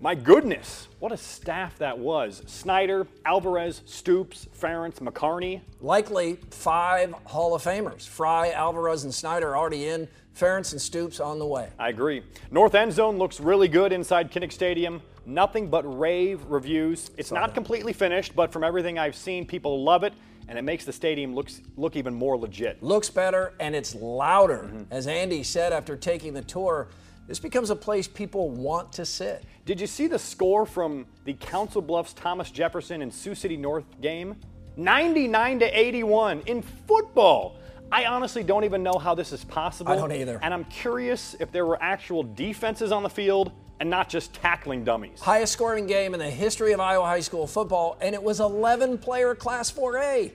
my 0.00 0.14
goodness, 0.14 0.88
what 0.98 1.12
a 1.12 1.16
staff 1.16 1.76
that 1.78 1.98
was. 1.98 2.42
Snyder, 2.46 3.06
Alvarez, 3.26 3.82
Stoops, 3.84 4.48
Ferentz, 4.58 4.98
McCarney. 4.98 5.60
Likely 5.80 6.38
five 6.50 7.12
Hall 7.24 7.54
of 7.54 7.62
Famers. 7.62 8.08
Fry, 8.08 8.50
Alvarez, 8.50 9.04
and 9.04 9.14
Snyder 9.14 9.56
already 9.56 9.88
in. 9.88 10.08
Ferentz 10.34 10.72
and 10.72 10.80
Stoops 10.80 11.20
on 11.20 11.38
the 11.38 11.46
way. 11.46 11.68
I 11.78 11.90
agree. 11.90 12.22
North 12.50 12.74
end 12.74 12.92
zone 12.92 13.18
looks 13.18 13.40
really 13.40 13.68
good 13.68 13.92
inside 13.92 14.32
Kinnick 14.32 14.52
Stadium. 14.52 15.02
Nothing 15.26 15.68
but 15.68 15.82
rave 15.98 16.42
reviews. 16.48 17.10
It's 17.18 17.30
not 17.30 17.54
completely 17.54 17.92
finished, 17.92 18.34
but 18.34 18.52
from 18.52 18.64
everything 18.64 18.98
I've 18.98 19.14
seen, 19.14 19.46
people 19.46 19.84
love 19.84 20.02
it, 20.02 20.14
and 20.48 20.58
it 20.58 20.62
makes 20.62 20.84
the 20.84 20.92
stadium 20.92 21.34
looks 21.34 21.60
look 21.76 21.94
even 21.94 22.14
more 22.14 22.38
legit. 22.38 22.82
Looks 22.82 23.10
better 23.10 23.52
and 23.60 23.74
it's 23.76 23.94
louder. 23.94 24.70
Mm-hmm. 24.72 24.82
As 24.90 25.06
Andy 25.06 25.42
said 25.42 25.72
after 25.72 25.94
taking 25.94 26.32
the 26.32 26.42
tour, 26.42 26.88
this 27.30 27.38
becomes 27.38 27.70
a 27.70 27.76
place 27.76 28.08
people 28.08 28.50
want 28.50 28.92
to 28.94 29.06
sit. 29.06 29.44
Did 29.64 29.80
you 29.80 29.86
see 29.86 30.08
the 30.08 30.18
score 30.18 30.66
from 30.66 31.06
the 31.24 31.34
Council 31.34 31.80
Bluffs 31.80 32.12
Thomas 32.12 32.50
Jefferson 32.50 33.02
and 33.02 33.14
Sioux 33.14 33.36
City 33.36 33.56
North 33.56 33.84
game? 34.00 34.34
99 34.76 35.60
to 35.60 35.78
81 35.78 36.42
in 36.46 36.60
football. 36.60 37.54
I 37.92 38.06
honestly 38.06 38.42
don't 38.42 38.64
even 38.64 38.82
know 38.82 38.94
how 38.94 39.14
this 39.14 39.32
is 39.32 39.44
possible. 39.44 39.92
I 39.92 39.94
don't 39.94 40.10
either. 40.10 40.40
And 40.42 40.52
I'm 40.52 40.64
curious 40.64 41.36
if 41.38 41.52
there 41.52 41.64
were 41.64 41.80
actual 41.80 42.24
defenses 42.24 42.90
on 42.90 43.04
the 43.04 43.08
field 43.08 43.52
and 43.78 43.88
not 43.88 44.08
just 44.08 44.34
tackling 44.34 44.82
dummies. 44.82 45.20
Highest 45.20 45.52
scoring 45.52 45.86
game 45.86 46.14
in 46.14 46.18
the 46.18 46.28
history 46.28 46.72
of 46.72 46.80
Iowa 46.80 47.04
high 47.04 47.20
school 47.20 47.46
football, 47.46 47.96
and 48.00 48.12
it 48.12 48.20
was 48.20 48.40
11 48.40 48.98
player 48.98 49.36
Class 49.36 49.70
4A. 49.70 50.32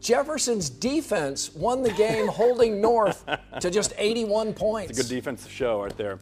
Jefferson's 0.00 0.70
defense 0.70 1.52
won 1.54 1.82
the 1.82 1.92
game 1.92 2.28
holding 2.28 2.80
North 2.80 3.24
to 3.60 3.70
just 3.70 3.92
81 3.98 4.54
points. 4.54 4.90
It's 4.90 5.00
a 5.00 5.02
good 5.02 5.14
defensive 5.14 5.50
show 5.50 5.82
right 5.82 5.96
there. 5.96 6.18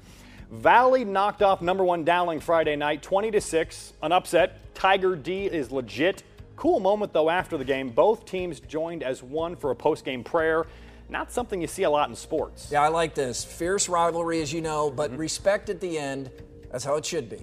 Valley 0.50 1.04
knocked 1.04 1.42
off 1.42 1.60
number 1.60 1.84
one 1.84 2.04
Dowling 2.04 2.40
Friday 2.40 2.76
night, 2.76 3.02
20 3.02 3.30
to 3.32 3.40
6, 3.40 3.92
an 4.02 4.12
upset. 4.12 4.74
Tiger 4.74 5.16
D 5.16 5.46
is 5.46 5.70
legit. 5.70 6.22
Cool 6.56 6.80
moment 6.80 7.12
though 7.12 7.28
after 7.28 7.58
the 7.58 7.64
game. 7.64 7.90
Both 7.90 8.24
teams 8.24 8.60
joined 8.60 9.02
as 9.02 9.22
one 9.22 9.56
for 9.56 9.70
a 9.70 9.76
post-game 9.76 10.24
prayer. 10.24 10.66
Not 11.08 11.30
something 11.30 11.60
you 11.60 11.66
see 11.66 11.82
a 11.84 11.90
lot 11.90 12.08
in 12.08 12.16
sports. 12.16 12.68
Yeah, 12.72 12.82
I 12.82 12.88
like 12.88 13.14
this. 13.14 13.44
Fierce 13.44 13.88
rivalry, 13.88 14.40
as 14.42 14.52
you 14.52 14.60
know, 14.60 14.90
but 14.90 15.10
Mm-hmm. 15.10 15.20
respect 15.20 15.68
at 15.68 15.80
the 15.80 15.98
end. 15.98 16.30
That's 16.72 16.84
how 16.84 16.96
it 16.96 17.04
should 17.04 17.28
be. 17.28 17.38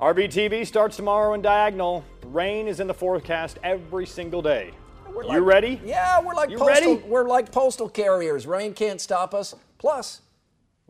RVTV 0.00 0.66
starts 0.66 0.96
tomorrow 0.96 1.34
in 1.34 1.42
Diagonal. 1.42 2.04
Rain 2.26 2.66
is 2.66 2.80
in 2.80 2.86
the 2.86 2.94
forecast 2.94 3.58
every 3.62 4.06
single 4.06 4.40
day. 4.42 4.70
We're 5.14 5.22
you 5.24 5.28
like- 5.28 5.42
ready? 5.42 5.80
Yeah, 5.84 6.20
we're 6.20 6.34
like 6.34 6.50
You 6.50 6.58
postal. 6.58 6.74
ready? 6.94 7.02
We're 7.06 7.28
like 7.28 7.52
postal 7.52 7.88
carriers. 7.88 8.46
Rain 8.46 8.72
can't 8.74 9.00
stop 9.00 9.34
us. 9.34 9.54
Plus, 9.78 10.20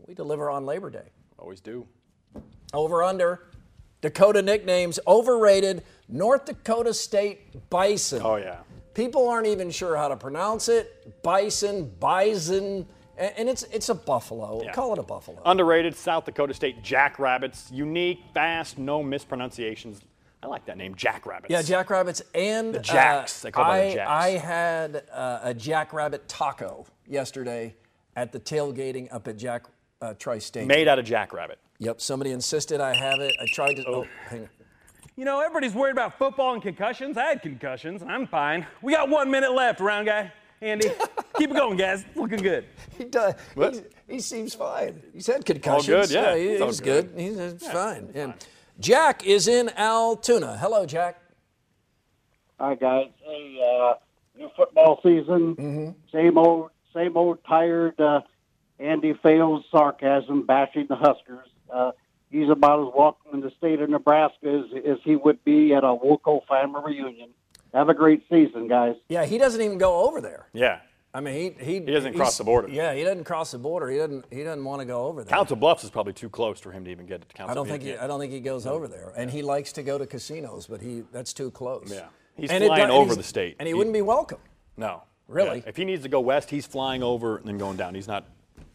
we 0.07 0.13
deliver 0.13 0.49
on 0.49 0.65
Labor 0.65 0.89
Day. 0.89 1.09
Always 1.37 1.61
do. 1.61 1.87
Over 2.73 3.03
under. 3.03 3.47
Dakota 4.01 4.41
nicknames 4.41 4.99
overrated. 5.07 5.83
North 6.07 6.45
Dakota 6.45 6.93
State 6.93 7.69
Bison. 7.69 8.21
Oh 8.23 8.37
yeah. 8.37 8.59
People 8.93 9.27
aren't 9.29 9.47
even 9.47 9.71
sure 9.71 9.95
how 9.95 10.07
to 10.07 10.17
pronounce 10.17 10.67
it. 10.69 11.21
Bison, 11.23 11.89
bison, 11.99 12.85
and 13.17 13.33
and 13.37 13.49
it's 13.49 13.63
it's 13.71 13.89
a 13.89 13.95
buffalo. 13.95 14.61
Yeah. 14.63 14.71
Call 14.73 14.93
it 14.93 14.99
a 14.99 15.03
buffalo. 15.03 15.41
Underrated 15.45 15.95
South 15.95 16.25
Dakota 16.25 16.53
State 16.53 16.81
Jackrabbits. 16.83 17.69
Unique, 17.71 18.19
fast, 18.33 18.77
no 18.77 19.01
mispronunciations. 19.03 20.01
I 20.43 20.47
like 20.47 20.65
that 20.65 20.77
name, 20.77 20.95
Jackrabbits. 20.95 21.51
Yeah, 21.51 21.61
jackrabbits 21.61 22.21
and 22.33 22.73
The 22.73 22.79
Jacks. 22.79 23.43
uh, 23.43 23.47
They 23.47 23.51
call 23.51 23.65
them 23.65 23.73
I, 23.73 23.87
the 23.89 23.93
Jacks. 23.95 24.09
I 24.09 24.29
had 24.29 25.03
uh, 25.13 25.39
a 25.43 25.53
jackrabbit 25.53 26.27
taco 26.27 26.85
yesterday 27.07 27.75
at 28.15 28.31
the 28.31 28.39
tailgating 28.39 29.07
up 29.13 29.27
at 29.27 29.37
Jack 29.37 29.65
uh, 30.01 30.13
Tri 30.15 30.39
State. 30.39 30.65
Made 30.67 30.87
out 30.87 30.97
of 30.97 31.05
jackrabbit. 31.05 31.59
Yep, 31.79 32.01
somebody 32.01 32.31
insisted 32.31 32.81
I 32.81 32.95
have 32.95 33.19
it. 33.19 33.33
I 33.39 33.45
tried 33.53 33.75
to. 33.75 33.83
Oh, 33.87 34.05
hang 34.29 34.41
on. 34.43 34.49
You 35.15 35.25
know, 35.25 35.39
everybody's 35.41 35.73
worried 35.75 35.91
about 35.91 36.17
football 36.17 36.53
and 36.53 36.61
concussions. 36.61 37.17
I 37.17 37.25
had 37.25 37.41
concussions. 37.43 38.01
I'm 38.01 38.25
fine. 38.25 38.65
We 38.81 38.93
got 38.93 39.09
one 39.09 39.29
minute 39.29 39.51
left, 39.53 39.79
round 39.79 40.07
guy. 40.07 40.31
Andy, 40.61 40.89
keep 41.37 41.51
it 41.51 41.55
going, 41.55 41.77
guys. 41.77 42.05
Looking 42.15 42.39
good. 42.41 42.65
He 42.97 43.03
does. 43.05 43.33
What? 43.55 43.73
he's- 43.73 43.85
He 44.07 44.19
seems 44.19 44.53
fine. 44.55 45.01
He's 45.13 45.27
had 45.27 45.45
concussions. 45.45 45.89
Oh, 45.89 46.01
good, 46.01 46.09
yeah. 46.11 46.35
he- 46.35 46.43
It's 46.53 46.61
all 46.61 46.67
he's 46.67 46.79
good. 46.81 47.11
good. 47.15 47.19
He's 47.21 47.37
it's 47.37 47.67
fine. 47.67 48.09
And 48.15 48.33
Jack 48.81 49.23
is 49.23 49.47
in 49.47 49.69
Altoona. 49.77 50.57
Hello, 50.57 50.87
Jack. 50.87 51.21
Hi 52.59 52.73
guys. 52.73 53.09
Hey, 53.23 53.59
uh, 53.63 53.93
new 54.35 54.49
football 54.55 54.99
season. 55.03 55.55
Mm-hmm. 55.55 55.89
Same 56.11 56.37
old, 56.37 56.71
same 56.93 57.15
old 57.15 57.43
tired 57.47 57.99
uh, 58.01 58.21
Andy 58.79 59.13
Fales 59.21 59.63
sarcasm 59.71 60.47
bashing 60.47 60.87
the 60.89 60.95
Huskers. 60.95 61.47
Uh, 61.71 61.91
he's 62.31 62.49
about 62.49 62.87
as 62.87 62.93
welcome 62.97 63.33
in 63.33 63.41
the 63.41 63.51
state 63.57 63.81
of 63.81 63.89
Nebraska 63.89 64.47
as, 64.47 64.83
as 64.83 64.97
he 65.03 65.15
would 65.15 65.43
be 65.43 65.75
at 65.75 65.83
a 65.83 65.87
Woco 65.87 66.45
family 66.47 66.81
reunion. 66.83 67.29
Have 67.73 67.89
a 67.89 67.93
great 67.93 68.23
season, 68.29 68.67
guys. 68.67 68.95
Yeah, 69.09 69.25
he 69.25 69.37
doesn't 69.37 69.61
even 69.61 69.77
go 69.77 70.07
over 70.07 70.21
there. 70.21 70.47
Yeah. 70.53 70.79
I 71.13 71.19
mean, 71.19 71.55
he 71.59 71.63
he, 71.65 71.73
He 71.73 71.79
doesn't 71.91 72.13
cross 72.15 72.37
the 72.37 72.43
border. 72.45 72.69
Yeah, 72.69 72.93
he 72.93 73.03
doesn't 73.03 73.25
cross 73.25 73.51
the 73.51 73.57
border. 73.57 73.89
He 73.89 73.97
doesn't 73.97 74.25
he 74.31 74.43
doesn't 74.43 74.63
want 74.63 74.79
to 74.79 74.85
go 74.85 75.05
over 75.07 75.23
there. 75.23 75.29
Council 75.35 75.57
Bluffs 75.57 75.83
is 75.83 75.89
probably 75.89 76.13
too 76.13 76.29
close 76.29 76.59
for 76.59 76.71
him 76.71 76.85
to 76.85 76.91
even 76.91 77.05
get 77.05 77.21
to 77.27 77.35
Council. 77.35 77.51
I 77.51 77.53
don't 77.53 77.67
think 77.67 77.83
he. 77.83 77.97
I 77.97 78.07
don't 78.07 78.19
think 78.19 78.31
he 78.31 78.39
goes 78.39 78.65
over 78.65 78.87
there, 78.87 79.11
and 79.17 79.29
he 79.29 79.41
likes 79.41 79.73
to 79.73 79.83
go 79.83 79.97
to 79.97 80.05
casinos, 80.05 80.67
but 80.67 80.81
he 80.81 81.03
that's 81.11 81.33
too 81.33 81.51
close. 81.51 81.91
Yeah. 81.93 82.05
He's 82.37 82.49
And 82.49 82.63
flying 82.63 82.83
and 82.83 82.91
over 82.91 83.13
the 83.13 83.23
state. 83.23 83.57
and 83.59 83.67
he, 83.67 83.71
He- 83.71 83.73
wouldn't 83.77 83.93
be 83.93 84.01
welcome. 84.01 84.39
No. 84.77 85.03
Really? 85.27 85.57
Yeah. 85.59 85.63
If 85.69 85.77
he 85.77 85.85
needs 85.85 86.03
to 86.03 86.09
go 86.09 86.19
west, 86.21 86.49
he's 86.49 86.65
flying 86.65 87.03
over 87.03 87.37
and 87.37 87.45
then 87.47 87.57
going 87.57 87.77
down. 87.77 87.93
He's 87.95 88.07
not 88.07 88.25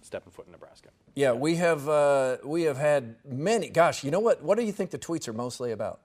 stepping 0.02 0.30
foot 0.32 0.46
in 0.46 0.52
Nebraska. 0.52 0.88
Yeah, 1.14 1.32
we 1.32 1.56
have 1.56 1.88
uh, 1.88 2.36
we 2.44 2.62
have 2.64 2.76
had 2.76 3.16
many. 3.24 3.70
Gosh, 3.70 4.04
you 4.04 4.10
know 4.10 4.20
what? 4.20 4.42
What 4.42 4.58
do 4.58 4.64
you 4.64 4.72
think 4.72 4.90
the 4.90 4.98
tweets 4.98 5.26
are 5.28 5.32
mostly 5.32 5.72
about? 5.72 6.00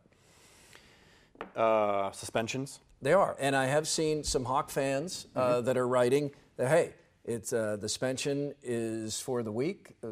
Uh, 1.56 2.12
suspensions. 2.12 2.80
They 3.01 3.13
are, 3.13 3.35
and 3.39 3.55
I 3.55 3.65
have 3.65 3.87
seen 3.87 4.23
some 4.23 4.45
Hawk 4.45 4.69
fans 4.69 5.27
uh, 5.35 5.39
Mm-hmm. 5.41 5.65
that 5.65 5.77
are 5.77 5.87
writing 5.87 6.31
that 6.57 6.67
hey, 6.69 6.93
it's 7.25 7.51
uh, 7.53 7.77
the 7.79 7.89
suspension 7.89 8.53
is 8.63 9.19
for 9.19 9.43
the 9.43 9.51
week, 9.51 9.95
uh, 10.03 10.07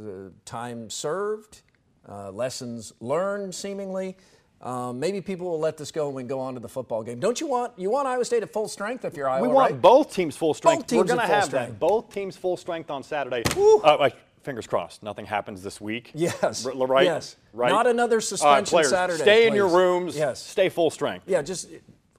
time 0.45 0.89
served, 0.89 1.61
uh, 2.07 2.31
lessons 2.31 2.93
learned, 2.99 3.53
seemingly. 3.53 4.17
Um, 4.61 4.99
maybe 4.99 5.21
people 5.21 5.47
will 5.49 5.59
let 5.59 5.77
this 5.77 5.89
go 5.91 6.07
and 6.07 6.15
we 6.15 6.23
go 6.23 6.39
on 6.41 6.53
to 6.55 6.59
the 6.59 6.67
football 6.67 7.01
game. 7.01 7.19
Don't 7.19 7.39
you 7.39 7.47
want 7.47 7.71
you 7.77 7.89
want 7.89 8.07
Iowa 8.07 8.25
State 8.25 8.43
at 8.43 8.51
full 8.51 8.67
strength 8.67 9.05
if 9.05 9.15
you're 9.15 9.29
Iowa? 9.29 9.47
we 9.47 9.53
want 9.53 9.71
right? 9.71 9.81
both 9.81 10.13
teams 10.13 10.35
full 10.35 10.53
strength. 10.53 10.87
teams 10.87 10.97
We're 10.99 11.15
going 11.15 11.19
to 11.27 11.33
have 11.33 11.45
strength. 11.45 11.69
that. 11.73 11.79
Both 11.79 12.13
teams 12.13 12.35
full 12.35 12.57
strength 12.57 12.89
on 12.91 13.01
Saturday. 13.03 13.43
Uh, 13.55 14.09
fingers 14.43 14.67
crossed. 14.67 15.01
Nothing 15.01 15.25
happens 15.25 15.63
this 15.63 15.79
week. 15.79 16.11
Yes. 16.13 16.65
R- 16.65 16.73
right. 16.87 17.05
Yes. 17.05 17.37
Right. 17.53 17.69
Not 17.71 17.87
another 17.87 18.15
All 18.15 18.17
right, 18.17 18.23
suspension 18.23 18.65
players, 18.69 18.89
Saturday, 18.89 19.21
Stay 19.21 19.47
in 19.47 19.53
your 19.53 19.69
rooms. 19.69 20.17
Yes. 20.17 20.43
Stay 20.43 20.67
full 20.69 20.89
strength. 20.89 21.23
Yeah, 21.27 21.41
just 21.41 21.69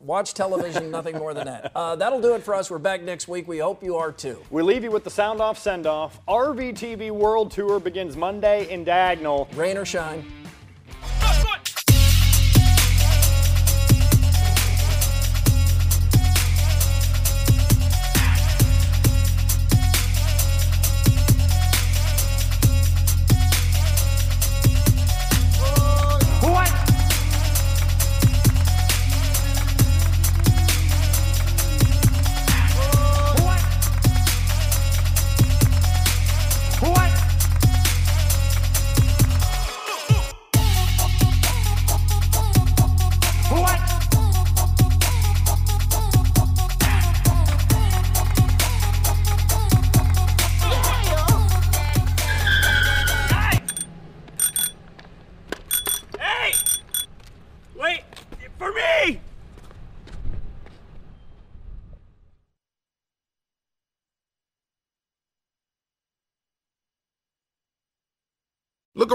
watch 0.00 0.34
television, 0.34 0.90
nothing 0.90 1.16
more 1.16 1.34
than 1.34 1.46
that. 1.46 1.72
Uh, 1.74 1.94
that'll 1.94 2.20
do 2.20 2.34
it 2.34 2.42
for 2.42 2.54
us. 2.54 2.70
We're 2.70 2.78
back 2.78 3.02
next 3.02 3.28
week. 3.28 3.46
We 3.46 3.58
hope 3.58 3.82
you 3.84 3.96
are 3.96 4.10
too. 4.10 4.42
We 4.50 4.62
leave 4.62 4.82
you 4.82 4.90
with 4.90 5.04
the 5.04 5.10
sound 5.10 5.40
off 5.40 5.58
send 5.58 5.86
off. 5.86 6.24
RVTV 6.26 7.10
World 7.10 7.50
Tour 7.50 7.78
begins 7.78 8.16
Monday 8.16 8.68
in 8.70 8.82
Diagonal. 8.82 9.48
Rain 9.54 9.76
or 9.76 9.84
shine. 9.84 10.39